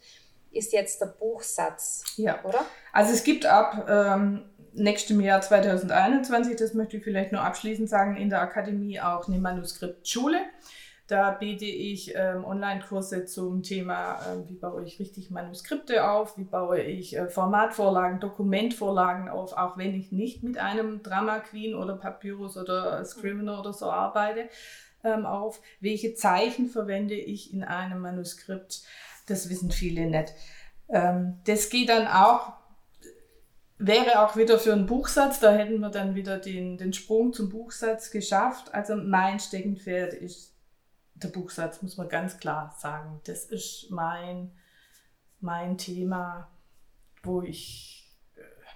[0.52, 2.44] ist jetzt der Buchsatz, ja.
[2.44, 2.66] oder?
[2.92, 8.18] Also es gibt ab ähm, nächstem Jahr 2021, das möchte ich vielleicht nur abschließend sagen,
[8.18, 10.40] in der Akademie auch eine Manuskriptschule.
[11.08, 16.46] Da biete ich ähm, Online-Kurse zum Thema, äh, wie baue ich richtig Manuskripte auf, wie
[16.46, 21.98] baue ich äh, Formatvorlagen, Dokumentvorlagen auf, auch wenn ich nicht mit einem Drama Queen oder
[21.98, 24.48] Papyrus oder Scrivener oder so arbeite,
[25.04, 25.62] ähm, auf.
[25.80, 28.84] Welche Zeichen verwende ich in einem Manuskript?
[29.28, 30.34] Das wissen viele nicht.
[30.90, 32.54] Ähm, das geht dann auch,
[33.78, 37.50] wäre auch wieder für einen Buchsatz, da hätten wir dann wieder den, den Sprung zum
[37.50, 38.74] Buchsatz geschafft.
[38.74, 40.54] Also mein Steckenpferd ist
[41.16, 43.22] der Buchsatz, muss man ganz klar sagen.
[43.26, 44.52] Das ist mein,
[45.40, 46.50] mein Thema,
[47.24, 48.01] wo ich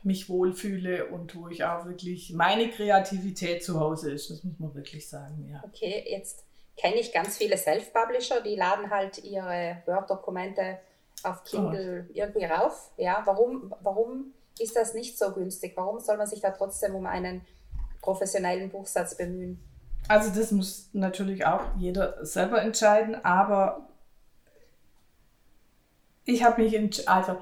[0.06, 4.30] mich wohlfühle und wo ich auch wirklich meine Kreativität zu Hause ist.
[4.30, 5.63] Das muss man wirklich sagen, ja.
[5.65, 6.44] Okay, jetzt
[6.78, 10.78] kenne ich ganz viele Self-Publisher, die laden halt ihre Word-Dokumente
[11.24, 12.12] auf Kindle oh.
[12.13, 12.91] irgendwie rauf.
[12.98, 15.74] Ja, warum, warum ist das nicht so günstig?
[15.76, 17.41] Warum soll man sich da trotzdem um einen
[18.02, 19.60] professionellen Buchsatz bemühen?
[20.08, 23.89] Also das muss natürlich auch jeder selber entscheiden, aber
[26.26, 27.38] ich habe mich entschieden, also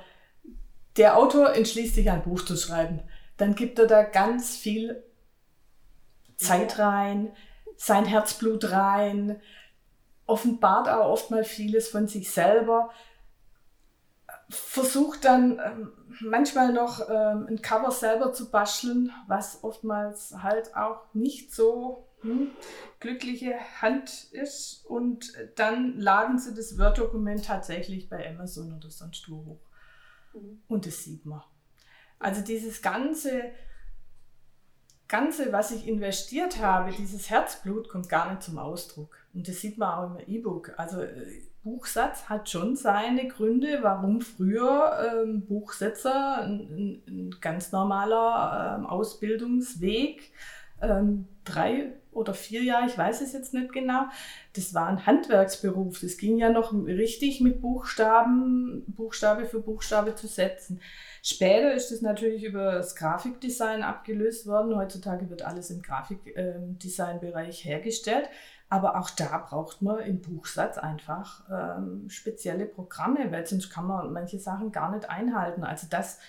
[0.97, 3.01] der Autor entschließt sich, ein Buch zu schreiben.
[3.37, 5.03] Dann gibt er da ganz viel
[6.37, 7.31] Zeit rein,
[7.77, 9.41] sein Herzblut rein,
[10.25, 12.91] offenbart auch oft mal vieles von sich selber.
[14.49, 21.01] versuche dann ähm, manchmal noch ähm, ein Cover selber zu basteln, was oftmals halt auch
[21.13, 22.51] nicht so hm,
[22.99, 24.85] glückliche Hand ist.
[24.85, 29.72] Und dann laden sie das Word-Dokument tatsächlich bei Amazon oder sonst wo hoch.
[30.33, 30.61] Mhm.
[30.67, 31.43] Und das sieht man.
[32.19, 33.51] Also dieses ganze,
[35.07, 39.17] ganze, was ich investiert habe, dieses Herzblut kommt gar nicht zum Ausdruck.
[39.33, 40.73] Und das sieht man auch im E-Book.
[40.77, 48.77] Also äh, Buchsatz hat schon seine Gründe, warum früher ähm, Buchsetzer ein, ein, ganz normaler
[48.77, 50.31] ähm, Ausbildungsweg,
[50.81, 54.05] ähm, drei oder vier Jahre, ich weiß es jetzt nicht genau,
[54.53, 55.99] das war ein Handwerksberuf.
[56.01, 60.79] Das ging ja noch richtig mit Buchstaben, Buchstabe für Buchstabe zu setzen.
[61.23, 64.75] Später ist das natürlich über das Grafikdesign abgelöst worden.
[64.75, 68.29] Heutzutage wird alles im Grafikdesignbereich hergestellt.
[68.69, 74.11] Aber auch da braucht man im Buchsatz einfach ähm, spezielle Programme, weil sonst kann man
[74.11, 75.63] manche Sachen gar nicht einhalten.
[75.63, 76.19] Also das,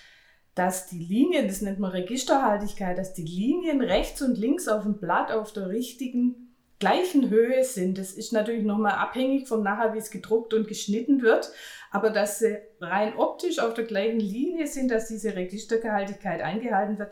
[0.55, 4.97] dass die Linien, das nennt man Registerhaltigkeit, dass die Linien rechts und links auf dem
[4.97, 6.45] Blatt auf der richtigen
[6.79, 7.97] gleichen Höhe sind.
[7.97, 11.51] Das ist natürlich nochmal abhängig von nachher, wie es gedruckt und geschnitten wird.
[11.91, 17.11] Aber dass sie rein optisch auf der gleichen Linie sind, dass diese Registergehaltigkeit eingehalten wird,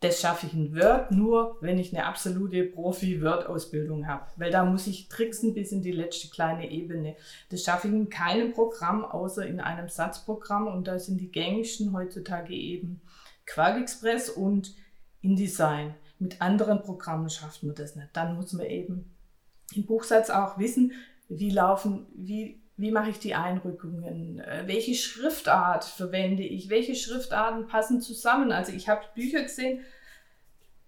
[0.00, 4.26] das schaffe ich in Word nur, wenn ich eine absolute Profi-Word-Ausbildung habe.
[4.36, 7.16] Weil da muss ich tricksen bis in die letzte kleine Ebene.
[7.50, 10.68] Das schaffe ich in keinem Programm, außer in einem Satzprogramm.
[10.68, 13.02] Und da sind die gängigsten heutzutage eben
[13.44, 14.74] QuarkXpress und
[15.20, 15.94] InDesign.
[16.18, 18.08] Mit anderen Programmen schafft man das nicht.
[18.14, 19.14] Dann muss man eben
[19.74, 20.92] im Buchsatz auch wissen,
[21.28, 27.66] wie laufen, wie, wie mache ich die Einrückungen, äh, welche Schriftart verwende ich, welche Schriftarten
[27.66, 28.52] passen zusammen.
[28.52, 29.84] Also ich habe Bücher gesehen,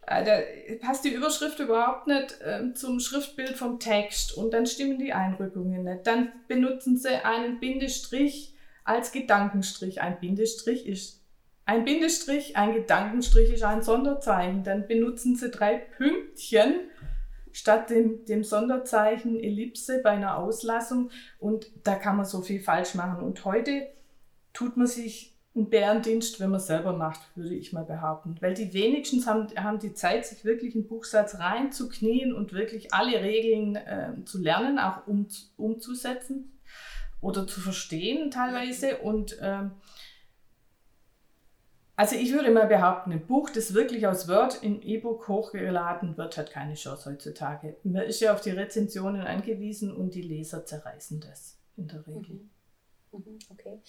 [0.07, 4.98] äh, da passt die Überschrift überhaupt nicht äh, zum Schriftbild vom Text und dann stimmen
[4.98, 6.07] die Einrückungen nicht.
[6.07, 10.00] Dann benutzen sie einen Bindestrich als Gedankenstrich.
[10.00, 11.22] Ein Bindestrich ist
[11.64, 14.64] ein Bindestrich, ein Gedankenstrich ist ein Sonderzeichen.
[14.64, 16.74] Dann benutzen Sie drei Pünktchen
[17.52, 21.10] statt dem, dem Sonderzeichen Ellipse bei einer Auslassung.
[21.38, 23.22] Und da kann man so viel falsch machen.
[23.22, 23.88] Und heute
[24.52, 28.36] tut man sich einen Bärendienst, wenn man es selber macht, würde ich mal behaupten.
[28.40, 33.20] Weil die wenigsten haben, haben die Zeit, sich wirklich einen Buchsatz reinzuknien und wirklich alle
[33.22, 35.26] Regeln äh, zu lernen, auch um,
[35.58, 36.58] umzusetzen
[37.20, 38.98] oder zu verstehen teilweise.
[38.98, 39.72] Und ähm,
[41.94, 46.37] also ich würde mal behaupten, ein Buch, das wirklich aus Word in E-Book hochgeladen wird,
[46.38, 47.76] hat keine Chance heutzutage.
[47.83, 52.35] Man ist ja auf die Rezensionen angewiesen und die Leser zerreißen das in der Regel.
[52.35, 52.50] Mhm.
[53.12, 53.81] mhm okay.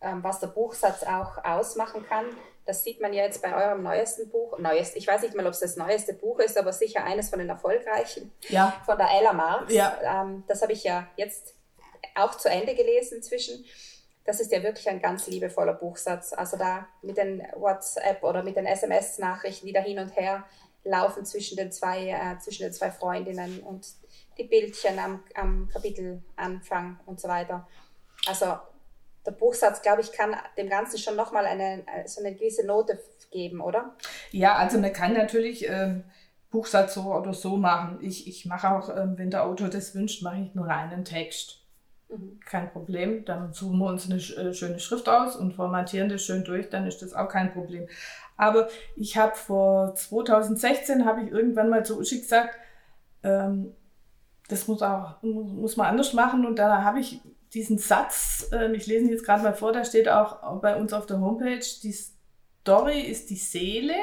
[0.00, 2.26] Ähm, was der Buchsatz auch ausmachen kann,
[2.64, 4.58] das sieht man ja jetzt bei eurem neuesten Buch.
[4.58, 7.40] Neuest, ich weiß nicht mal, ob es das neueste Buch ist, aber sicher eines von
[7.40, 8.32] den erfolgreichen.
[8.48, 8.80] Ja.
[8.86, 9.72] Von der Ella Marx.
[9.72, 9.98] Ja.
[10.02, 11.56] Ähm, das habe ich ja jetzt
[12.14, 13.64] auch zu Ende gelesen inzwischen
[14.24, 16.32] das ist ja wirklich ein ganz liebevoller Buchsatz.
[16.32, 20.44] Also da mit den WhatsApp oder mit den SMS-Nachrichten, die da hin und her
[20.84, 23.86] laufen zwischen den zwei, äh, zwischen den zwei Freundinnen und
[24.38, 27.66] die Bildchen am, am Kapitelanfang und so weiter.
[28.26, 28.56] Also
[29.24, 32.98] der Buchsatz, glaube ich, kann dem Ganzen schon nochmal eine, so eine gewisse Note
[33.30, 33.94] geben, oder?
[34.30, 36.04] Ja, also man kann natürlich ähm,
[36.50, 37.98] Buchsatz so oder so machen.
[38.02, 41.61] Ich, ich mache auch, ähm, wenn der Autor das wünscht, mache ich nur einen Text.
[42.12, 42.40] Mhm.
[42.44, 43.24] Kein Problem.
[43.24, 46.86] Dann suchen wir uns eine äh, schöne Schrift aus und formatieren das schön durch, dann
[46.86, 47.86] ist das auch kein Problem.
[48.36, 52.56] Aber ich habe vor 2016 habe ich irgendwann mal zu Uschi gesagt,
[53.22, 53.74] ähm,
[54.48, 57.20] das muss auch muss man anders machen und da habe ich
[57.54, 60.92] diesen Satz, äh, ich lese ihn jetzt gerade mal vor, da steht auch bei uns
[60.92, 61.94] auf der Homepage, die
[62.62, 63.94] Story ist die Seele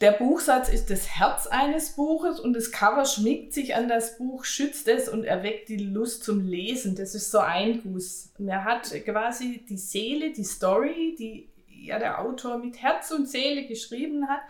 [0.00, 4.44] der Buchsatz ist das Herz eines Buches und das Cover schmiegt sich an das Buch,
[4.44, 6.96] schützt es und erweckt die Lust zum Lesen.
[6.96, 8.32] Das ist so ein Guss.
[8.38, 13.66] Man hat quasi die Seele, die Story, die ja der Autor mit Herz und Seele
[13.66, 14.40] geschrieben hat.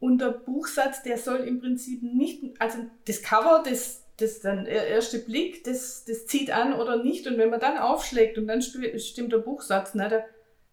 [0.00, 5.18] Und der Buchsatz, der soll im Prinzip nicht, also das Cover, das, das dann erste
[5.18, 7.28] Blick, das, das zieht an oder nicht.
[7.28, 10.24] Und wenn man dann aufschlägt und dann stimmt der Buchsatz, na, der,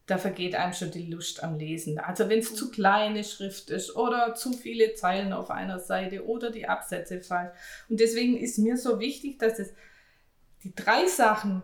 [0.07, 1.99] da vergeht einem schon die Lust am Lesen.
[1.99, 6.49] Also wenn es zu kleine Schrift ist oder zu viele Zeilen auf einer Seite oder
[6.49, 7.51] die Absätze fallen.
[7.89, 9.73] Und deswegen ist mir so wichtig, dass es
[10.63, 11.61] die drei Sachen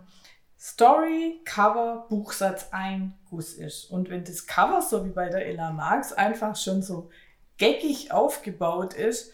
[0.60, 3.86] Story, Cover, Buchsatz ein Guss ist.
[3.86, 7.10] Und wenn das Cover, so wie bei der Ella Marx, einfach schon so
[7.58, 9.32] geckig aufgebaut ist,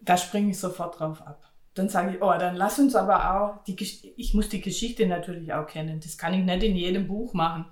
[0.00, 1.50] da springe ich sofort drauf ab.
[1.74, 3.76] Dann sage ich, oh, dann lass uns aber auch, die,
[4.16, 6.00] ich muss die Geschichte natürlich auch kennen.
[6.00, 7.66] Das kann ich nicht in jedem Buch machen.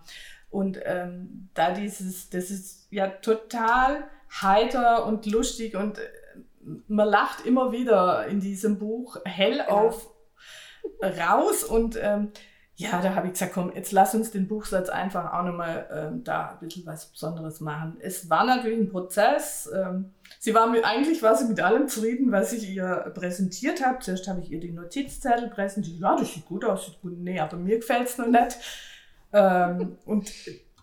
[0.50, 6.02] Und ähm, da dieses, das ist ja total heiter und lustig und äh,
[6.86, 10.10] man lacht immer wieder in diesem Buch hell auf
[11.02, 12.32] raus und ähm,
[12.80, 16.22] ja, da habe ich gesagt, komm, jetzt lass uns den Buchsatz einfach auch nochmal ähm,
[16.22, 17.96] da ein bisschen was Besonderes machen.
[17.98, 19.68] Es war natürlich ein Prozess.
[19.74, 23.98] Ähm, sie war mit, eigentlich war sie mit allem zufrieden, was ich ihr präsentiert habe.
[23.98, 25.98] Zuerst habe ich ihr die Notizzettel präsentiert.
[25.98, 27.18] Ja, das sieht gut aus, sieht gut.
[27.18, 28.56] Nee, aber mir gefällt es noch nicht.
[29.32, 30.30] Ähm, und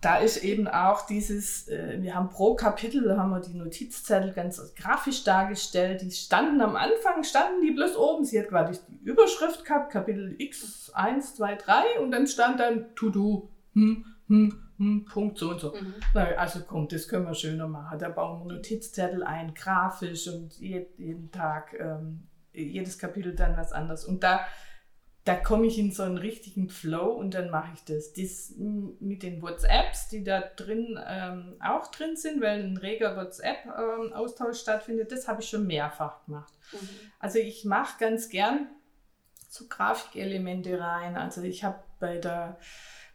[0.06, 4.76] da ist eben auch dieses, äh, wir haben pro Kapitel, haben wir die Notizzettel ganz
[4.76, 6.04] grafisch dargestellt.
[6.04, 8.24] Die standen am Anfang, standen die bloß oben.
[8.24, 12.94] Sie hat quasi die Überschrift gehabt, Kapitel X, 1, 2, 3 und dann stand dann
[12.96, 15.74] To-Do, hm, hm, hm, Punkt so und so.
[15.74, 15.96] Mhm.
[16.14, 17.98] Na, also kommt, das können wir schöner machen.
[17.98, 23.72] Da bauen wir Notizzettel ein, grafisch und jeden, jeden Tag, ähm, jedes Kapitel dann was
[23.72, 24.06] anderes.
[24.06, 24.42] Und da
[25.26, 28.14] da komme ich in so einen richtigen Flow und dann mache ich das.
[28.14, 34.50] Das mit den WhatsApps, die da drin ähm, auch drin sind, weil ein reger WhatsApp-Austausch
[34.50, 36.54] ähm, stattfindet, das habe ich schon mehrfach gemacht.
[36.72, 36.90] Mhm.
[37.20, 38.68] Also ich mache ganz gern
[39.50, 41.18] so Grafikelemente rein.
[41.18, 42.60] Also ich habe bei der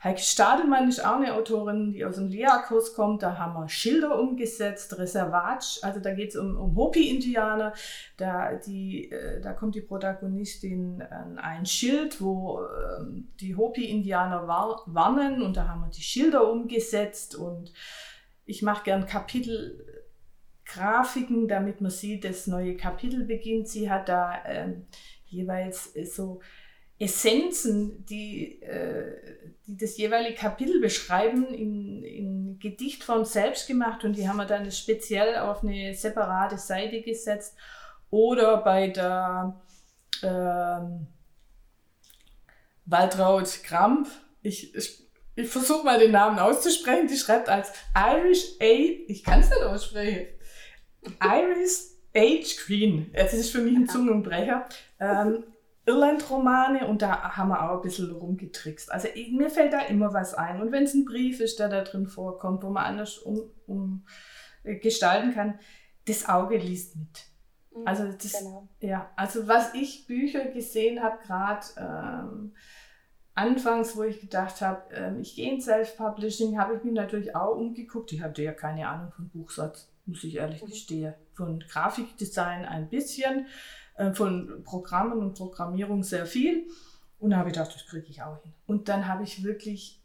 [0.03, 3.23] Heike Stadelmann ist auch eine Autorin, die aus dem Lea-Kurs kommt.
[3.23, 5.79] Da haben wir Schilder umgesetzt, Reservat.
[5.83, 7.75] Also da geht es um, um Hopi-Indianer.
[8.17, 13.05] Da, äh, da kommt die Protagonistin an ein Schild, wo äh,
[13.41, 15.43] die Hopi-Indianer war, warnen.
[15.43, 17.35] Und da haben wir die Schilder umgesetzt.
[17.35, 17.75] Und
[18.47, 23.69] ich mache gern Kapitelgrafiken, damit man sieht, das neue Kapitel beginnt.
[23.69, 24.77] Sie hat da äh,
[25.27, 26.41] jeweils so
[27.01, 29.17] Essenzen, die, äh,
[29.67, 34.71] die das jeweilige Kapitel beschreiben, in, in Gedichtform selbst gemacht und die haben wir dann
[34.71, 37.57] speziell auf eine separate Seite gesetzt.
[38.11, 39.61] Oder bei der
[40.23, 41.07] ähm,
[42.85, 44.09] Waltraud Kramp,
[44.43, 48.65] ich, ich, ich versuche mal den Namen auszusprechen, die schreibt als Irish A,
[49.07, 50.27] ich kann es nicht aussprechen,
[51.23, 53.11] Irish Age Queen.
[53.15, 54.69] Das ist für mich ein Zungenbrecher.
[54.99, 55.45] Ähm,
[55.87, 58.93] Irland-Romane und da haben wir auch ein bisschen rumgetrickst.
[58.93, 60.61] Also mir fällt da immer was ein.
[60.61, 64.05] Und wenn es ein Brief ist, der da drin vorkommt, wo man anders um, um
[64.63, 65.59] äh, gestalten kann,
[66.07, 67.27] das Auge liest mit.
[67.75, 68.69] Mhm, also das, genau.
[68.81, 72.53] ja, also was ich Bücher gesehen habe, gerade ähm,
[73.35, 77.57] anfangs, wo ich gedacht habe, ähm, ich gehe in Self-Publishing, habe ich mich natürlich auch
[77.57, 78.13] umgeguckt.
[78.13, 80.67] Ich hatte ja keine Ahnung von Buchsatz, muss ich ehrlich mhm.
[80.67, 81.15] gestehen.
[81.33, 83.47] Von Grafikdesign ein bisschen.
[84.01, 86.67] Äh, von Programmen und Programmierung sehr viel.
[87.19, 88.55] Und da habe ich gedacht, das kriege ich auch hin.
[88.67, 90.03] Und dann habe ich wirklich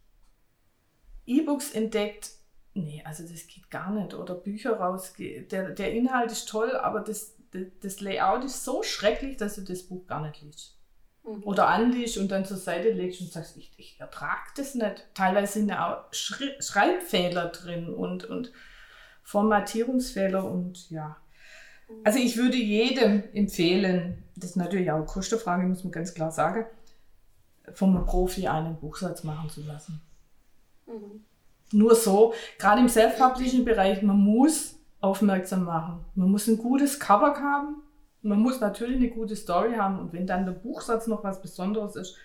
[1.25, 2.31] E-Books entdeckt.
[2.73, 4.13] Nee, also das geht gar nicht.
[4.13, 5.13] Oder Bücher raus.
[5.17, 7.37] Der, der Inhalt ist toll, aber das,
[7.81, 10.77] das Layout ist so schrecklich, dass du das Buch gar nicht liest.
[11.23, 11.43] Mhm.
[11.43, 15.07] Oder anliest und dann zur Seite legst und sagst, ich, ich ertrage das nicht.
[15.13, 18.51] Teilweise sind ja auch Schreibfehler drin und, und
[19.23, 21.15] Formatierungsfehler und ja.
[22.03, 26.31] Also ich würde jedem empfehlen, das ist natürlich auch eine Kostenfrage, muss man ganz klar
[26.31, 26.65] sagen,
[27.73, 30.01] vom Profi einen Buchsatz machen zu lassen.
[30.87, 31.23] Mhm.
[31.71, 36.05] Nur so, gerade im Self-Publishing-Bereich, man muss aufmerksam machen.
[36.15, 37.81] Man muss ein gutes Cover haben,
[38.21, 41.95] man muss natürlich eine gute Story haben und wenn dann der Buchsatz noch was Besonderes
[41.95, 42.17] ist,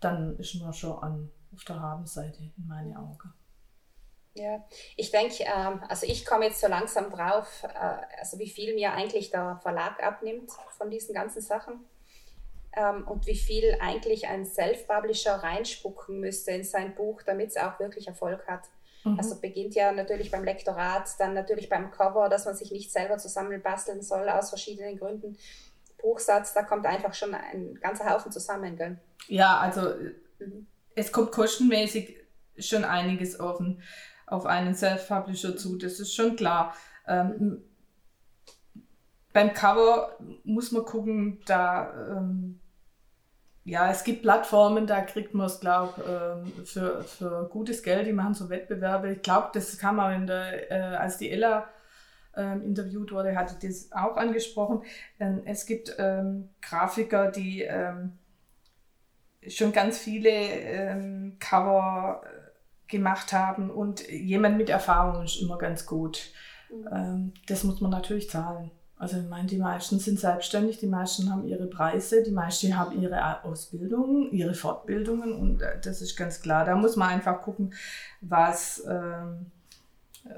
[0.00, 3.32] dann ist man schon an, auf der Habenseite in meine Augen.
[4.34, 4.64] Ja,
[4.96, 8.92] ich denke, ähm, also ich komme jetzt so langsam drauf, äh, also wie viel mir
[8.92, 11.84] eigentlich der Verlag abnimmt von diesen ganzen Sachen
[12.76, 17.78] ähm, und wie viel eigentlich ein Self-Publisher reinspucken müsste in sein Buch, damit es auch
[17.78, 18.64] wirklich Erfolg hat.
[19.04, 19.18] Mhm.
[19.18, 23.18] Also beginnt ja natürlich beim Lektorat, dann natürlich beim Cover, dass man sich nicht selber
[23.18, 25.38] zusammenbasteln soll aus verschiedenen Gründen.
[26.02, 28.76] Buchsatz, da kommt einfach schon ein ganzer Haufen zusammen.
[28.76, 28.98] Gell?
[29.28, 29.94] Ja, also
[30.40, 30.66] mhm.
[30.96, 32.16] es kommt kostenmäßig
[32.58, 33.80] schon einiges offen
[34.26, 36.74] auf einen Self-Publisher zu, das ist schon klar.
[37.06, 37.62] Ähm,
[39.32, 42.60] beim Cover muss man gucken, da ähm,
[43.64, 48.12] ja, es gibt Plattformen, da kriegt man es, glaube ähm, für, für gutes Geld, die
[48.12, 49.12] machen so Wettbewerbe.
[49.12, 51.66] Ich glaube, das kam auch in der, äh, als die Ella
[52.36, 54.82] ähm, interviewt wurde, hatte das auch angesprochen.
[55.18, 58.18] Ähm, es gibt ähm, Grafiker, die ähm,
[59.48, 62.22] schon ganz viele ähm, Cover
[62.94, 66.30] gemacht haben und jemand mit Erfahrung ist immer ganz gut.
[66.70, 66.88] Mhm.
[66.92, 68.70] Ähm, das muss man natürlich zahlen.
[68.96, 73.00] Also ich meine, die meisten sind selbstständig, die meisten haben ihre Preise, die meisten haben
[73.02, 76.64] ihre Ausbildung, ihre Fortbildungen und äh, das ist ganz klar.
[76.64, 77.74] Da muss man einfach gucken,
[78.20, 79.46] was, ähm,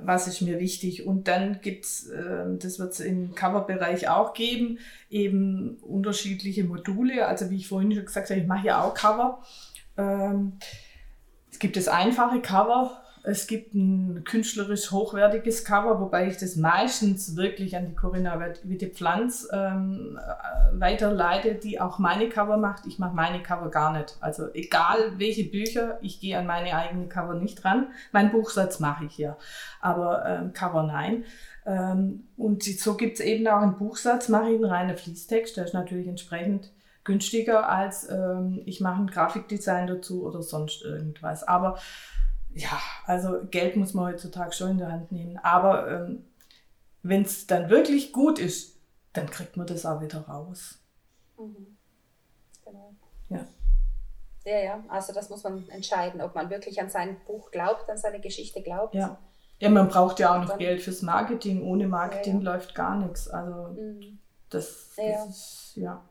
[0.00, 1.06] was ist mir wichtig.
[1.06, 4.78] Und dann gibt es, äh, das wird es im Coverbereich auch geben,
[5.10, 7.26] eben unterschiedliche Module.
[7.26, 9.42] Also wie ich vorhin schon gesagt habe, ich mache ja auch Cover.
[9.98, 10.54] Ähm,
[11.56, 17.34] es gibt das einfache Cover, Es gibt ein künstlerisch hochwertiges Cover, wobei ich das meistens
[17.34, 22.84] wirklich an die Corinna Witte Pflanz ähm, äh, weiterleite, die auch meine Cover macht.
[22.86, 24.18] Ich mache meine Cover gar nicht.
[24.20, 27.88] Also egal welche Bücher, ich gehe an meine eigenen Cover nicht ran.
[28.12, 29.38] Mein Buchsatz mache ich ja,
[29.80, 31.24] aber ähm, Cover nein.
[31.64, 35.64] Ähm, und so gibt es eben auch einen Buchsatz, mache ich einen reinen Fließtext, der
[35.64, 36.70] ist natürlich entsprechend
[37.06, 41.42] günstiger als ähm, ich mache ein Grafikdesign dazu oder sonst irgendwas.
[41.44, 41.78] Aber
[42.52, 45.38] ja, also Geld muss man heutzutage schon in der Hand nehmen.
[45.38, 46.24] Aber ähm,
[47.02, 48.78] wenn es dann wirklich gut ist,
[49.12, 50.78] dann kriegt man das auch wieder raus.
[51.38, 51.76] Mhm.
[52.64, 52.94] Genau.
[53.28, 53.46] Ja.
[54.44, 57.98] Ja, ja, also das muss man entscheiden, ob man wirklich an sein Buch glaubt, an
[57.98, 58.94] seine Geschichte glaubt.
[58.94, 59.18] Ja,
[59.58, 61.62] ja man braucht ja auch noch dann, Geld fürs Marketing.
[61.62, 62.52] Ohne Marketing ja, ja.
[62.52, 63.28] läuft gar nichts.
[63.28, 64.18] Also mhm.
[64.50, 65.24] das, das ja.
[65.24, 66.04] ist, ja.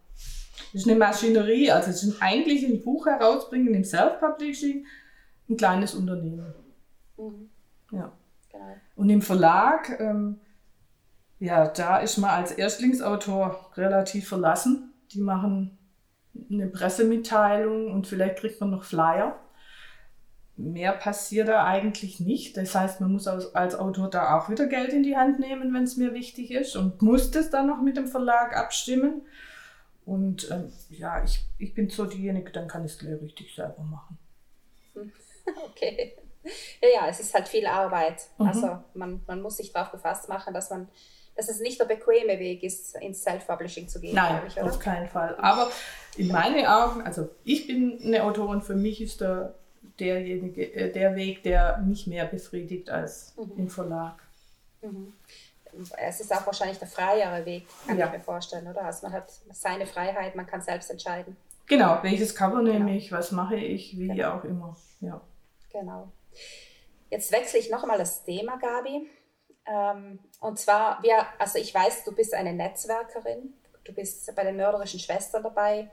[0.73, 1.71] Das ist eine Maschinerie.
[1.71, 4.85] Also es ist eigentlich ein Buch herausbringen im Self-Publishing
[5.49, 6.53] ein kleines Unternehmen.
[7.17, 7.49] Mhm.
[7.91, 8.11] Ja.
[8.51, 8.75] Genau.
[8.95, 10.39] Und im Verlag, ähm,
[11.39, 14.93] ja, da ist man als Erstlingsautor relativ verlassen.
[15.11, 15.77] Die machen
[16.49, 19.39] eine Pressemitteilung und vielleicht kriegt man noch Flyer.
[20.57, 22.55] Mehr passiert da eigentlich nicht.
[22.55, 25.73] Das heißt, man muss als, als Autor da auch wieder Geld in die Hand nehmen,
[25.73, 29.21] wenn es mir wichtig ist und muss das dann noch mit dem Verlag abstimmen.
[30.05, 33.83] Und ähm, ja, ich, ich bin so diejenige, dann kann ich es gleich richtig selber
[33.83, 34.17] machen.
[35.69, 36.15] Okay.
[36.81, 38.23] Ja, ja, es ist halt viel Arbeit.
[38.39, 38.47] Mhm.
[38.47, 40.87] Also man, man muss sich darauf gefasst machen, dass man
[41.35, 44.15] dass es nicht der bequeme Weg ist, ins Self-Publishing zu gehen.
[44.15, 45.35] Nein, ich, auf keinen Fall.
[45.37, 45.69] Aber
[46.17, 49.53] in meinen Augen, also ich bin eine Autorin, für mich ist der,
[49.99, 53.51] derjenige, äh, der Weg, der mich mehr befriedigt als mhm.
[53.57, 54.15] im Verlag.
[54.81, 55.13] Mhm.
[55.97, 58.07] Es ist auch wahrscheinlich der freiere Weg, kann ja.
[58.07, 58.83] ich mir vorstellen, oder?
[58.83, 61.35] Also man hat seine Freiheit, man kann selbst entscheiden.
[61.67, 62.97] Genau, welches Cover nehme genau.
[62.97, 64.37] ich, was mache ich, wie genau.
[64.37, 64.75] auch immer.
[65.01, 65.21] Ja.
[65.71, 66.11] Genau.
[67.09, 69.09] Jetzt wechsle ich nochmal das Thema, Gabi.
[69.65, 73.53] Ähm, und zwar, wir, also ich weiß, du bist eine Netzwerkerin,
[73.83, 75.89] du bist bei den mörderischen Schwestern dabei,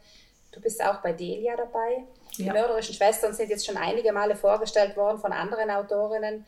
[0.52, 2.04] du bist auch bei Delia dabei.
[2.32, 2.44] Ja.
[2.44, 6.44] Die mörderischen Schwestern sind jetzt schon einige Male vorgestellt worden von anderen Autorinnen.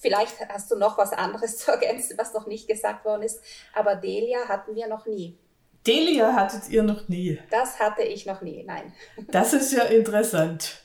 [0.00, 3.40] Vielleicht hast du noch was anderes zu ergänzen, was noch nicht gesagt worden ist,
[3.74, 5.38] aber Delia hatten wir noch nie.
[5.86, 7.38] Delia hattet ihr noch nie?
[7.50, 8.92] Das hatte ich noch nie, nein.
[9.28, 10.82] Das ist ja interessant.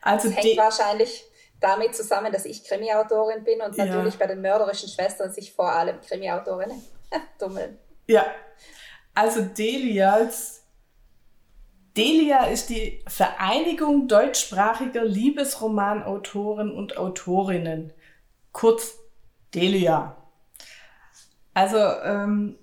[0.00, 1.24] Also das hängt wahrscheinlich
[1.60, 3.86] damit zusammen, dass ich Krimi-Autorin bin und ja.
[3.86, 6.80] natürlich bei den mörderischen Schwestern sich vor allem Krimi-Autorinnen
[7.38, 7.78] tummeln.
[8.06, 8.26] Ja,
[9.14, 10.62] also Delias.
[11.96, 17.92] Delia ist die Vereinigung deutschsprachiger Liebesromanautoren und Autorinnen,
[18.58, 18.98] kurz
[19.54, 20.16] Delia.
[21.54, 22.58] Also ähm,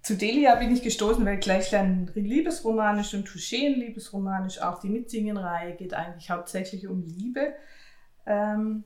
[0.00, 5.74] zu Delia bin ich gestoßen, weil gleich dann Liebesromanisch und Touché Liebesromanisch, auch die Mitsingen-Reihe
[5.74, 7.54] geht eigentlich hauptsächlich um Liebe.
[8.24, 8.84] Ähm,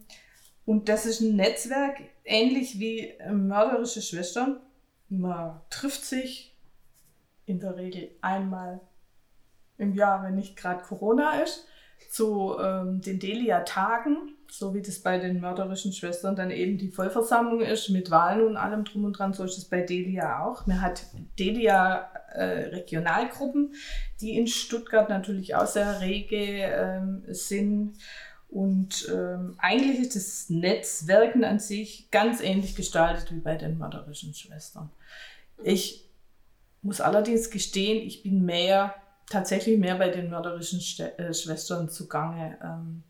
[0.65, 4.59] und das ist ein Netzwerk, ähnlich wie mörderische Schwestern.
[5.11, 6.57] Man trifft sich
[7.45, 8.81] in der Regel einmal
[9.77, 11.67] im Jahr, wenn nicht gerade Corona ist,
[12.09, 17.61] zu ähm, den Delia-Tagen so wie das bei den mörderischen Schwestern dann eben die Vollversammlung
[17.61, 20.66] ist, mit Wahlen und allem drum und dran, so ist es bei Delia auch.
[20.66, 21.03] Man hat
[21.38, 23.74] Delia äh, Regionalgruppen,
[24.20, 27.94] die in Stuttgart natürlich auch sehr rege ähm, sind.
[28.49, 34.34] Und ähm, eigentlich ist das Netzwerken an sich ganz ähnlich gestaltet wie bei den mörderischen
[34.34, 34.90] Schwestern.
[35.62, 36.09] Ich
[36.82, 38.94] muss allerdings gestehen, ich bin mehr,
[39.28, 42.59] tatsächlich mehr bei den mörderischen St äh, Schwestern zugange.
[42.62, 43.03] Ähm,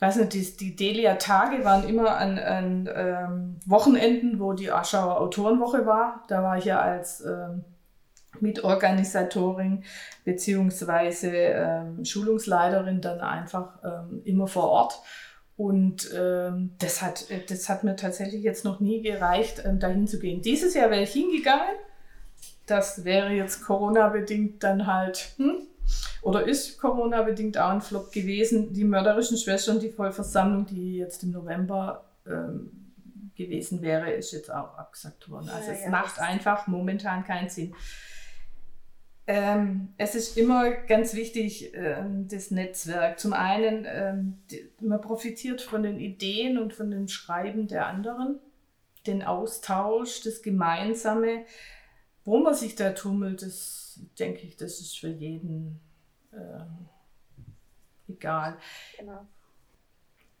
[0.00, 5.86] weiß nicht, die, die Delia-Tage waren immer an, an ähm, Wochenenden, wo die Aschauer Autorenwoche
[5.86, 6.24] war.
[6.28, 7.64] Da war ich ja als ähm,
[8.40, 9.84] Mitorganisatorin
[10.24, 15.00] beziehungsweise ähm, Schulungsleiterin dann einfach ähm, immer vor Ort.
[15.56, 20.18] Und ähm, das, hat, das hat mir tatsächlich jetzt noch nie gereicht, ähm, dahin zu
[20.18, 20.40] gehen.
[20.40, 21.76] Dieses Jahr wäre ich hingegangen.
[22.64, 25.58] Das wäre jetzt Corona-bedingt dann halt, hm,
[26.22, 28.72] oder ist Corona-bedingt auch ein Flop gewesen.
[28.72, 32.70] Die mörderischen Schwestern, die Vollversammlung, die jetzt im November ähm,
[33.34, 35.48] gewesen wäre, ist jetzt auch abgesagt worden.
[35.48, 37.74] Also ja, es ja, macht einfach momentan keinen Sinn.
[39.26, 43.18] Ähm, es ist immer ganz wichtig, ähm, das Netzwerk.
[43.20, 48.40] Zum einen, ähm, die, man profitiert von den Ideen und von dem Schreiben der anderen,
[49.06, 51.44] den Austausch, das Gemeinsame.
[52.24, 55.80] Wo man sich da tummelt, das denke ich, das ist für jeden
[56.32, 56.88] ähm,
[58.08, 58.56] egal.
[58.98, 59.26] Genau.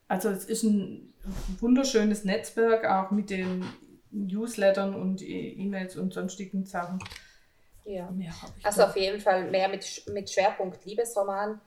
[0.08, 1.12] Also es ist ein
[1.60, 3.64] wunderschönes Netzwerk, auch mit den
[4.10, 6.98] Newslettern und e- E-Mails und sonstigen Sachen.
[7.84, 8.08] Ja.
[8.62, 11.60] also auf jeden Fall mehr mit, mit Schwerpunkt Liebesroman.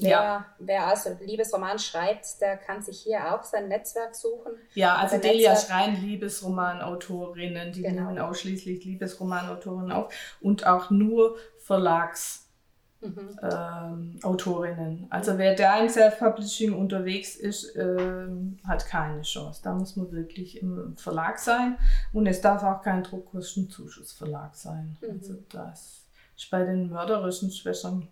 [0.00, 0.46] Wer, ja.
[0.58, 4.52] wer also Liebesroman schreibt, der kann sich hier auch sein Netzwerk suchen.
[4.74, 8.04] Ja, also Delia Schrein, Liebesromanautorinnen, die genau.
[8.04, 12.44] nehmen ausschließlich Liebesromanautorinnen auf und auch nur Verlags.
[13.00, 13.38] Mhm.
[13.42, 15.06] Ähm.
[15.10, 19.60] Also wer da im Self-Publishing unterwegs ist, ähm, hat keine Chance.
[19.62, 21.78] Da muss man wirklich im Verlag sein
[22.12, 24.96] und es darf auch kein Druckkostenzuschussverlag sein.
[25.00, 25.10] Mhm.
[25.10, 28.08] Also das ist bei den mörderischen Schwestern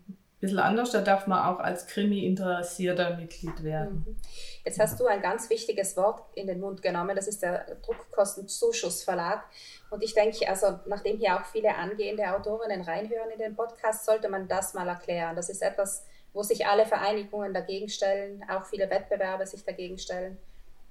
[0.47, 0.91] bisschen anders.
[0.91, 4.05] Da darf man auch als Krimi-Interessierter Mitglied werden.
[4.07, 4.17] Mhm.
[4.65, 7.15] Jetzt hast du ein ganz wichtiges Wort in den Mund genommen.
[7.15, 9.45] Das ist der Druckkostenzuschussverlag.
[9.91, 14.29] Und ich denke, also nachdem hier auch viele angehende Autorinnen reinhören in den Podcast, sollte
[14.29, 15.37] man das mal erklären.
[15.37, 20.37] Das ist etwas, wo sich alle Vereinigungen dagegen stellen, auch viele Wettbewerbe sich dagegen stellen.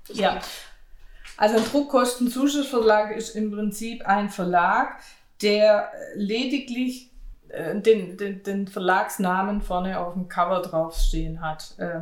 [0.08, 0.32] Ich ja.
[0.32, 0.45] Denke,
[1.38, 4.99] also ein Druckkostenzuschussverlag ist im Prinzip ein Verlag,
[5.41, 7.12] der lediglich
[7.56, 11.76] äh, den, den, den, Verlagsnamen vorne auf dem Cover draufstehen hat.
[11.78, 12.01] Äh,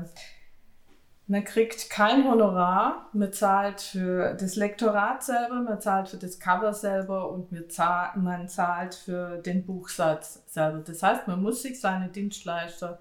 [1.28, 6.74] man kriegt kein Honorar, man zahlt für das Lektorat selber, man zahlt für das Cover
[6.74, 10.80] selber und man zahlt für den Buchsatz selber.
[10.80, 13.00] Das heißt, man muss sich seine Dienstleister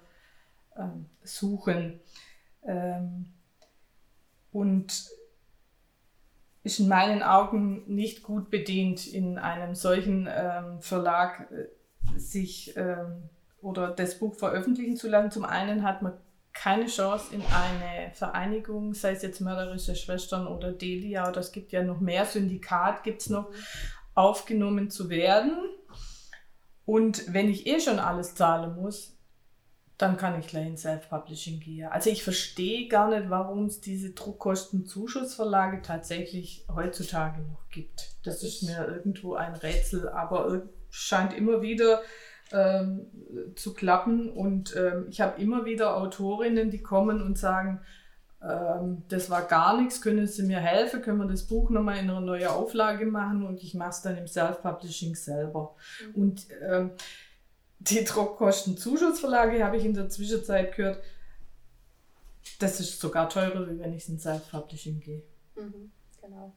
[0.77, 1.99] ähm, suchen.
[2.65, 3.33] Ähm,
[4.53, 5.09] und
[6.63, 11.67] ist in meinen Augen nicht gut bedient, in einem solchen ähm, Verlag äh,
[12.17, 13.29] sich ähm,
[13.61, 15.31] oder das Buch veröffentlichen zu lassen.
[15.31, 16.13] Zum einen hat man
[16.53, 21.71] keine Chance in eine Vereinigung, sei es jetzt mörderische Schwestern oder Delia oder es gibt
[21.71, 23.49] ja noch mehr, Syndikat gibt es noch,
[24.13, 25.57] aufgenommen zu werden.
[26.85, 29.17] Und wenn ich eh schon alles zahlen muss,
[29.97, 31.87] dann kann ich gleich in Self-Publishing gehen.
[31.87, 38.15] Also ich verstehe gar nicht, warum es diese Druckkostenzuschussverlage tatsächlich heutzutage noch gibt.
[38.23, 40.63] Das ist mir irgendwo ein Rätsel, aber
[40.93, 42.01] scheint immer wieder
[42.51, 43.07] ähm,
[43.55, 44.29] zu klappen.
[44.29, 47.81] Und ähm, ich habe immer wieder Autorinnen, die kommen und sagen,
[48.41, 52.09] ähm, das war gar nichts, können Sie mir helfen, können wir das Buch nochmal in
[52.09, 55.75] einer neuen Auflage machen und ich mache es dann im Self-Publishing selber.
[56.05, 56.21] Mhm.
[56.21, 56.91] Und ähm,
[57.79, 61.01] die Druckkostenzuschussverlage habe ich in der Zwischenzeit gehört,
[62.59, 65.23] das ist sogar teurer, wie wenn ich in Self-Publishing gehe.
[65.55, 65.91] Mhm,
[66.21, 66.53] genau.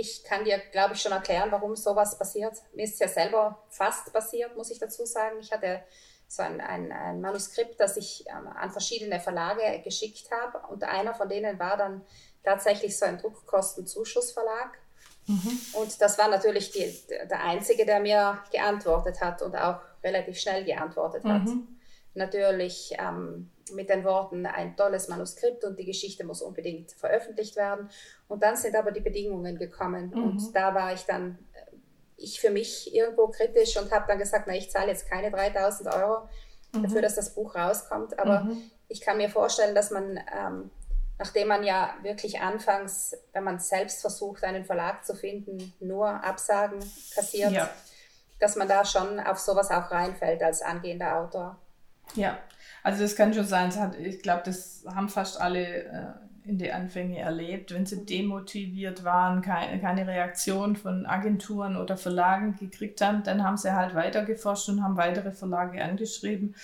[0.00, 2.54] Ich kann dir, glaube ich, schon erklären, warum sowas passiert.
[2.72, 5.38] Mir ist es ja selber fast passiert, muss ich dazu sagen.
[5.40, 5.82] Ich hatte
[6.26, 10.66] so ein, ein, ein Manuskript, das ich ähm, an verschiedene Verlage geschickt habe.
[10.68, 12.02] Und einer von denen war dann
[12.42, 14.78] tatsächlich so ein Druckkostenzuschussverlag.
[15.26, 15.60] Mhm.
[15.74, 20.64] Und das war natürlich die, der einzige, der mir geantwortet hat und auch relativ schnell
[20.64, 21.44] geantwortet hat.
[21.44, 21.68] Mhm.
[22.14, 27.88] Natürlich ähm, mit den Worten ein tolles Manuskript und die Geschichte muss unbedingt veröffentlicht werden.
[28.28, 30.22] Und dann sind aber die Bedingungen gekommen mhm.
[30.22, 31.76] und da war ich dann, äh,
[32.16, 35.94] ich für mich irgendwo kritisch und habe dann gesagt, na, ich zahle jetzt keine 3000
[35.94, 36.28] Euro
[36.72, 36.82] mhm.
[36.82, 38.18] dafür, dass das Buch rauskommt.
[38.18, 38.62] Aber mhm.
[38.88, 40.70] ich kann mir vorstellen, dass man, ähm,
[41.18, 46.80] nachdem man ja wirklich anfangs, wenn man selbst versucht, einen Verlag zu finden, nur Absagen
[47.14, 47.70] kassiert, ja.
[48.38, 51.58] dass man da schon auf sowas auch reinfällt als angehender Autor.
[52.14, 52.38] Ja,
[52.82, 53.74] also das kann schon sein.
[53.74, 56.12] Hat, ich glaube, das haben fast alle äh,
[56.44, 62.56] in den Anfängen erlebt, wenn sie demotiviert waren, keine, keine Reaktion von Agenturen oder Verlagen
[62.56, 66.54] gekriegt haben, dann haben sie halt weitergeforscht und haben weitere Verlage angeschrieben.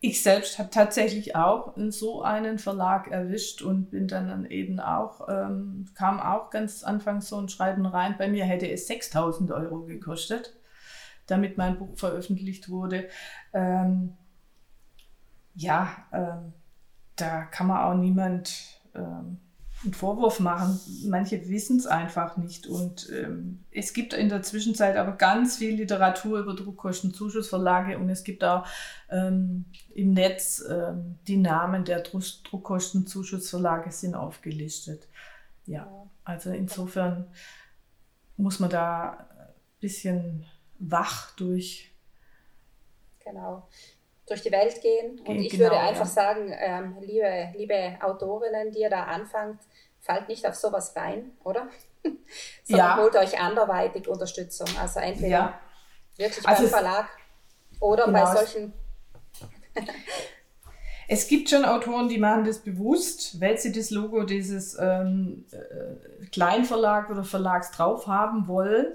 [0.00, 5.26] Ich selbst habe tatsächlich auch in so einen Verlag erwischt und bin dann eben auch,
[5.30, 8.16] ähm, kam auch ganz anfangs so ein Schreiben rein.
[8.18, 10.54] Bei mir hätte es 6000 Euro gekostet,
[11.26, 13.08] damit mein Buch veröffentlicht wurde.
[13.54, 14.18] Ähm,
[15.54, 16.52] ja, ähm,
[17.16, 19.38] da kann man auch niemand ähm,
[19.84, 20.80] einen Vorwurf machen.
[21.06, 22.66] Manche wissen es einfach nicht.
[22.66, 28.24] Und ähm, es gibt in der Zwischenzeit aber ganz viel Literatur über Druckkostenzuschussverlage und es
[28.24, 28.66] gibt auch
[29.10, 35.08] ähm, im Netz ähm, die Namen der Druck Druckkostenzuschussverlage sind aufgelistet.
[35.66, 35.88] Ja,
[36.24, 37.26] also insofern
[38.36, 40.46] muss man da ein bisschen
[40.78, 41.92] wach durch.
[43.24, 43.68] Genau
[44.26, 45.20] durch die Welt gehen.
[45.20, 46.10] Und ich genau, würde einfach ja.
[46.10, 49.60] sagen, ähm, liebe, liebe Autorinnen, die ihr da anfangt,
[50.00, 51.68] fallt nicht auf sowas rein, oder?
[52.64, 52.96] Sondern ja.
[52.98, 54.68] holt euch anderweitig Unterstützung.
[54.80, 55.60] Also entweder ja.
[56.16, 57.08] wirklich also beim Verlag
[57.80, 58.24] oder genau.
[58.24, 58.72] bei solchen.
[61.08, 66.26] es gibt schon Autoren, die machen das bewusst, weil sie das Logo dieses ähm, äh,
[66.26, 68.94] Kleinverlag oder Verlags drauf haben wollen.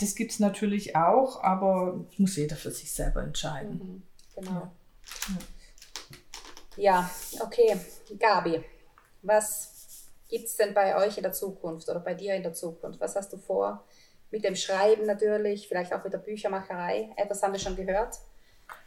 [0.00, 3.78] Das gibt es natürlich auch, aber muss jeder für sich selber entscheiden.
[3.78, 4.02] Mhm.
[4.36, 4.70] Genau.
[6.76, 7.10] Ja,
[7.40, 7.76] okay.
[8.18, 8.64] Gabi,
[9.22, 13.00] was gibt es denn bei euch in der Zukunft oder bei dir in der Zukunft?
[13.00, 13.84] Was hast du vor?
[14.30, 17.10] Mit dem Schreiben natürlich, vielleicht auch mit der Büchermacherei.
[17.16, 18.16] Etwas haben wir schon gehört.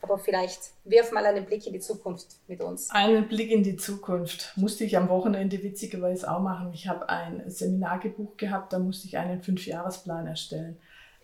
[0.02, 2.89] Aber vielleicht wirf mal einen Blick in die Zukunft mit uns.
[2.89, 6.72] Einen Blick in die Zukunft musste ich am Wochenende witzigerweise auch machen.
[6.74, 10.80] Ich habe ein Seminar gebucht gehabt, da musste ich einen Fünfjahresplan erstellen.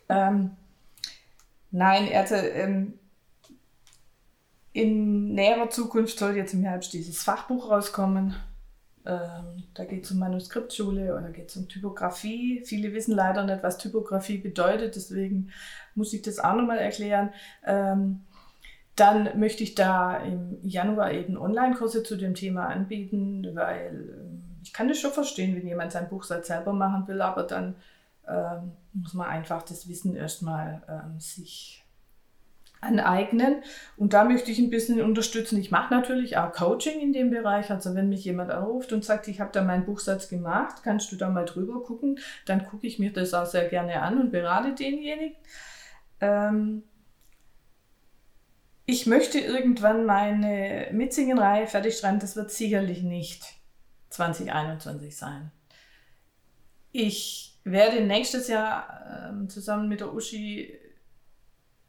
[0.08, 0.56] Ähm,
[1.72, 2.98] nein, also ähm,
[4.72, 8.34] in näherer Zukunft soll jetzt im Herbst dieses Fachbuch rauskommen.
[9.04, 12.62] Ähm, da geht es um Manuskriptschule oder geht es um Typografie.
[12.64, 15.50] Viele wissen leider nicht, was Typografie bedeutet, deswegen
[15.94, 17.30] muss ich das auch nochmal erklären.
[17.66, 18.20] Ähm,
[18.96, 24.72] dann möchte ich da im Januar eben Online-Kurse zu dem Thema anbieten, weil ähm, ich
[24.72, 27.74] kann das schon verstehen, wenn jemand sein Buchsatz selber machen will, aber dann
[28.28, 31.81] ähm, muss man einfach das Wissen erstmal ähm, sich
[32.82, 33.62] aneignen.
[33.96, 35.58] Und da möchte ich ein bisschen unterstützen.
[35.58, 37.70] Ich mache natürlich auch Coaching in dem Bereich.
[37.70, 41.16] Also wenn mich jemand anruft und sagt, ich habe da meinen Buchsatz gemacht, kannst du
[41.16, 44.74] da mal drüber gucken, dann gucke ich mir das auch sehr gerne an und berate
[44.74, 45.36] denjenigen.
[46.20, 46.82] Ähm
[48.84, 52.18] ich möchte irgendwann meine Mitzingenreihe fertig schreiben.
[52.18, 53.44] Das wird sicherlich nicht
[54.10, 55.52] 2021 sein.
[56.90, 60.78] Ich werde nächstes Jahr äh, zusammen mit der Uschi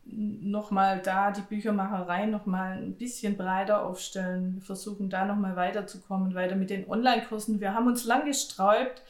[0.06, 4.56] nochmal da die Büchermacherei nochmal ein bisschen breiter aufstellen.
[4.56, 7.62] Wir versuchen da nochmal weiterzukommen, weiter mit den Online-Kursen.
[7.62, 9.01] Wir haben uns lang gesträubt,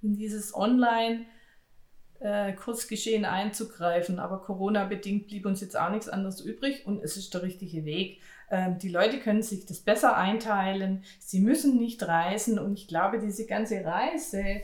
[0.00, 7.16] in dieses Online-Kursgeschehen einzugreifen, aber Corona-bedingt blieb uns jetzt auch nichts anderes übrig und es
[7.16, 8.22] ist der richtige Weg.
[8.50, 13.18] Ähm, die Leute können sich das besser einteilen, sie müssen nicht reisen und ich glaube,
[13.18, 14.62] diese ganze Reise,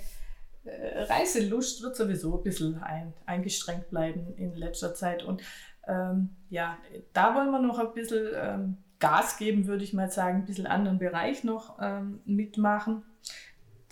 [0.65, 5.23] äh, Reiselust wird sowieso ein bisschen ein, eingestrengt bleiben in letzter Zeit.
[5.23, 5.43] Und
[5.87, 6.79] ähm, ja,
[7.13, 10.67] da wollen wir noch ein bisschen ähm, Gas geben, würde ich mal sagen, ein bisschen
[10.67, 13.03] anderen Bereich noch ähm, mitmachen.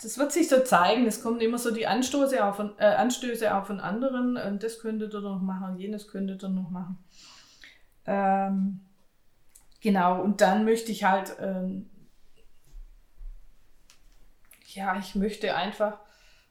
[0.01, 3.55] Das wird sich so zeigen, es kommen immer so die Anstöße auch von, äh, Anstöße
[3.55, 6.97] auch von anderen, äh, das könntet ihr noch machen, jenes könntet ihr noch machen.
[8.05, 8.81] Ähm,
[9.81, 11.89] genau, und dann möchte ich halt, ähm,
[14.73, 15.99] ja, ich möchte einfach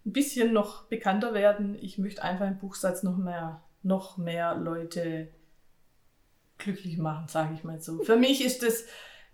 [0.04, 1.76] ein bisschen noch bekannter werden.
[1.80, 5.28] Ich möchte einfach im Buchsatz noch mehr noch mehr Leute
[6.58, 8.02] glücklich machen, sage ich mal so.
[8.02, 8.84] Für mich ist das,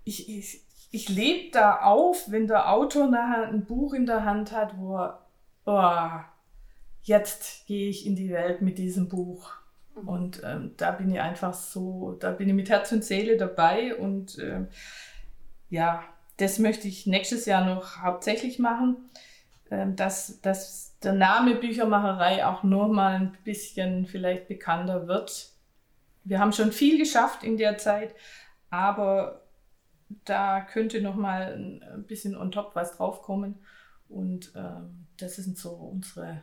[0.04, 4.52] ich, ich, ich lebe da auf, wenn der Autor nachher ein Buch in der Hand
[4.52, 5.26] hat, wo er,
[5.66, 6.20] oh,
[7.02, 9.52] jetzt gehe ich in die Welt mit diesem Buch.
[9.94, 10.08] Mhm.
[10.08, 13.96] Und ähm, da bin ich einfach so, da bin ich mit Herz und Seele dabei
[13.96, 14.66] und äh,
[15.70, 16.04] ja,
[16.38, 18.96] das möchte ich nächstes Jahr noch hauptsächlich machen,
[19.70, 25.50] dass, dass der Name Büchermacherei auch nur mal ein bisschen vielleicht bekannter wird.
[26.24, 28.14] Wir haben schon viel geschafft in der Zeit,
[28.70, 29.42] aber
[30.24, 33.56] da könnte noch mal ein bisschen on top was draufkommen.
[34.08, 36.42] Und ähm, das sind so unsere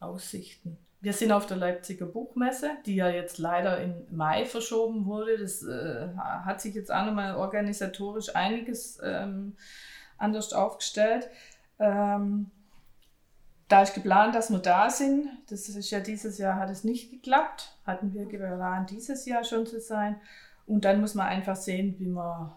[0.00, 0.78] Aussichten.
[1.00, 5.38] Wir sind auf der Leipziger Buchmesse, die ja jetzt leider im Mai verschoben wurde.
[5.38, 9.56] Das äh, hat sich jetzt auch nochmal organisatorisch einiges ähm,
[10.18, 11.30] anders aufgestellt.
[11.78, 12.50] Ähm,
[13.68, 15.28] da ist geplant, dass wir da sind.
[15.48, 17.76] Das ist ja dieses Jahr hat es nicht geklappt.
[17.86, 20.20] Hatten wir geplant, dieses Jahr schon zu sein.
[20.66, 22.56] Und dann muss man einfach sehen, wie wir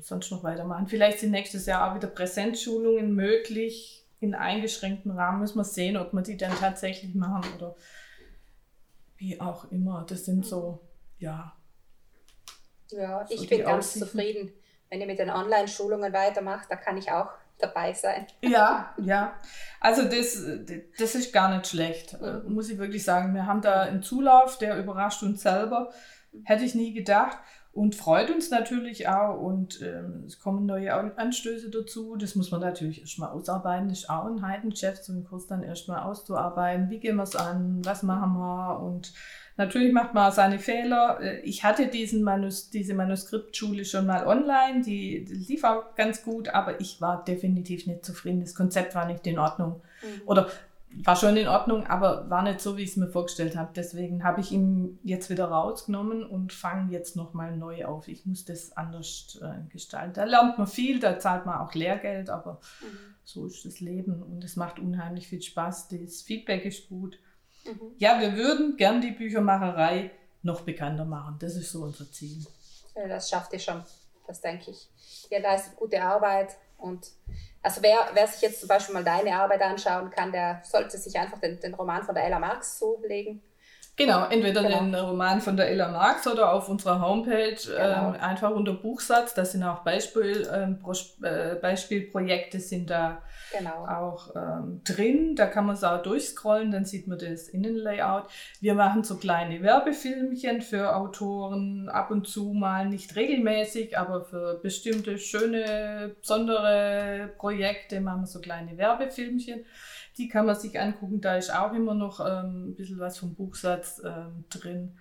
[0.00, 0.88] sonst noch weitermachen.
[0.88, 4.04] Vielleicht sind nächstes Jahr auch wieder Präsenzschulungen möglich.
[4.18, 7.76] In eingeschränktem Rahmen müssen wir sehen, ob wir die dann tatsächlich machen oder
[9.16, 10.04] wie auch immer.
[10.08, 10.80] Das sind so,
[11.18, 11.54] ja.
[12.90, 14.52] Ja, ich bin ganz zufrieden.
[14.88, 17.28] Wenn ihr mit den Online-Schulungen weitermacht, da kann ich auch
[17.60, 18.26] dabei sein.
[18.42, 19.34] Ja, ja.
[19.80, 20.44] Also das,
[20.98, 22.54] das ist gar nicht schlecht, äh, mhm.
[22.54, 23.34] muss ich wirklich sagen.
[23.34, 25.90] Wir haben da einen Zulauf, der überrascht uns selber.
[26.44, 27.38] Hätte ich nie gedacht.
[27.72, 29.40] Und freut uns natürlich auch.
[29.40, 32.16] Und ähm, es kommen neue Anstöße dazu.
[32.16, 33.88] Das muss man natürlich erstmal ausarbeiten.
[33.88, 36.90] Das ist auch ein Heidenchef, so einen Kurs dann erstmal auszuarbeiten.
[36.90, 37.80] Wie gehen wir es an?
[37.84, 38.80] Was machen wir?
[38.80, 39.12] Und
[39.60, 41.20] Natürlich macht man seine Fehler.
[41.20, 46.48] Äh, ich hatte diesen Manus diese Manuskriptschule schon mal online, die lief auch ganz gut,
[46.48, 48.40] aber ich war definitiv nicht zufrieden.
[48.40, 49.82] Das Konzept war nicht in Ordnung.
[50.02, 50.22] Mhm.
[50.24, 50.48] Oder
[51.04, 53.70] war schon in Ordnung, aber war nicht so, wie ich es mir vorgestellt habe.
[53.76, 58.08] Deswegen habe ich ihn jetzt wieder rausgenommen und fange jetzt nochmal neu auf.
[58.08, 60.14] Ich muss das anders äh, gestalten.
[60.14, 63.14] Da lernt man viel, da zahlt man auch Lehrgeld, aber mhm.
[63.24, 65.88] so ist das Leben und es macht unheimlich viel Spaß.
[65.88, 67.18] Das Feedback ist gut.
[67.64, 67.94] Mhm.
[67.98, 70.10] Ja, wir würden gern die Büchermacherei
[70.42, 71.36] noch bekannter machen.
[71.40, 72.44] Das ist so unser Ziel.
[72.94, 73.82] Ja, das schafft ihr schon,
[74.26, 74.88] das denke ich.
[75.30, 77.12] Ihr leistet gute Arbeit und
[77.62, 81.18] also wer, wer sich jetzt zum Beispiel mal deine Arbeit anschauen kann, der sollte sich
[81.18, 83.42] einfach den, den Roman von der Ella Marx zulegen.
[84.00, 84.78] Genau, entweder genau.
[84.78, 88.14] den Roman von der Ella Marx oder auf unserer Homepage genau.
[88.14, 89.34] ähm, einfach unter Buchsatz.
[89.34, 90.78] Da sind auch Beispiel, ähm,
[91.22, 93.20] äh, Beispielprojekte sind da
[93.54, 93.84] genau.
[93.86, 95.36] auch ähm, drin.
[95.36, 98.24] Da kann man es auch durchscrollen, dann sieht man das Innenlayout.
[98.62, 104.60] Wir machen so kleine Werbefilmchen für Autoren ab und zu mal, nicht regelmäßig, aber für
[104.62, 109.66] bestimmte schöne, besondere Projekte machen wir so kleine Werbefilmchen.
[110.20, 111.22] Die kann man sich angucken.
[111.22, 114.98] Da ist auch immer noch ähm, ein bisschen was vom Buchsatz ähm, drin.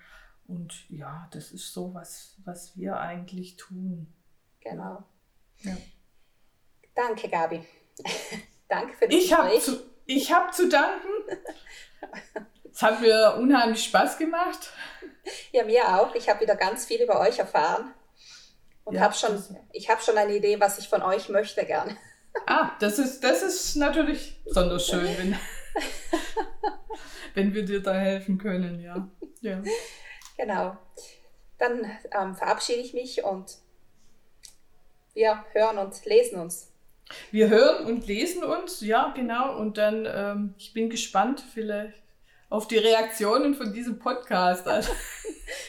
[0.47, 4.07] Und ja, das ist so, was, was wir eigentlich tun.
[4.61, 5.03] Genau.
[5.57, 5.75] Ja.
[6.95, 7.65] Danke, Gabi.
[8.69, 9.61] Danke für das ich Gespräch.
[9.61, 11.09] Zu, ich habe zu danken.
[12.71, 14.71] Es hat mir unheimlich Spaß gemacht.
[15.51, 16.15] Ja, mir auch.
[16.15, 17.93] Ich habe wieder ganz viel über euch erfahren.
[18.85, 19.43] Und ja, hab schon,
[19.73, 21.97] ich habe schon eine Idee, was ich von euch möchte gern.
[22.45, 25.35] Ah, das ist, das ist natürlich besonders schön, wenn,
[27.33, 29.09] wenn wir dir da helfen können, ja.
[29.41, 29.61] ja.
[30.37, 30.77] Genau.
[31.57, 33.57] Dann ähm, verabschiede ich mich und
[35.13, 36.71] wir hören und lesen uns.
[37.31, 39.57] Wir hören und lesen uns, ja, genau.
[39.57, 42.01] Und dann, ähm, ich bin gespannt vielleicht
[42.49, 44.67] auf die Reaktionen von diesem Podcast.
[44.67, 44.91] Also.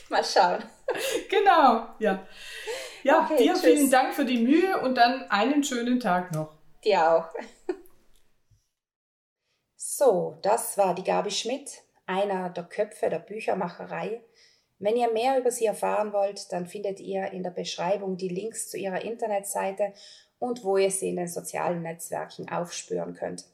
[0.09, 0.63] Mal schauen.
[1.29, 2.27] Genau, ja.
[3.03, 3.63] Ja, okay, dir tschüss.
[3.63, 6.55] vielen Dank für die Mühe und dann einen schönen Tag noch.
[6.85, 7.29] Dir auch.
[9.83, 14.23] So, das war die Gabi Schmidt, einer der Köpfe der Büchermacherei.
[14.79, 18.71] Wenn ihr mehr über sie erfahren wollt, dann findet ihr in der Beschreibung die Links
[18.71, 19.93] zu ihrer Internetseite
[20.39, 23.45] und wo ihr sie in den sozialen Netzwerken aufspüren könnt.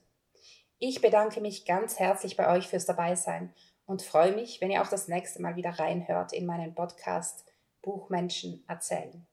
[0.79, 3.53] Ich bedanke mich ganz herzlich bei euch fürs Dabeisein
[3.87, 7.45] und freue mich, wenn ihr auch das nächste Mal wieder reinhört in meinen Podcast
[7.87, 9.24] Buchmenschen erzählen.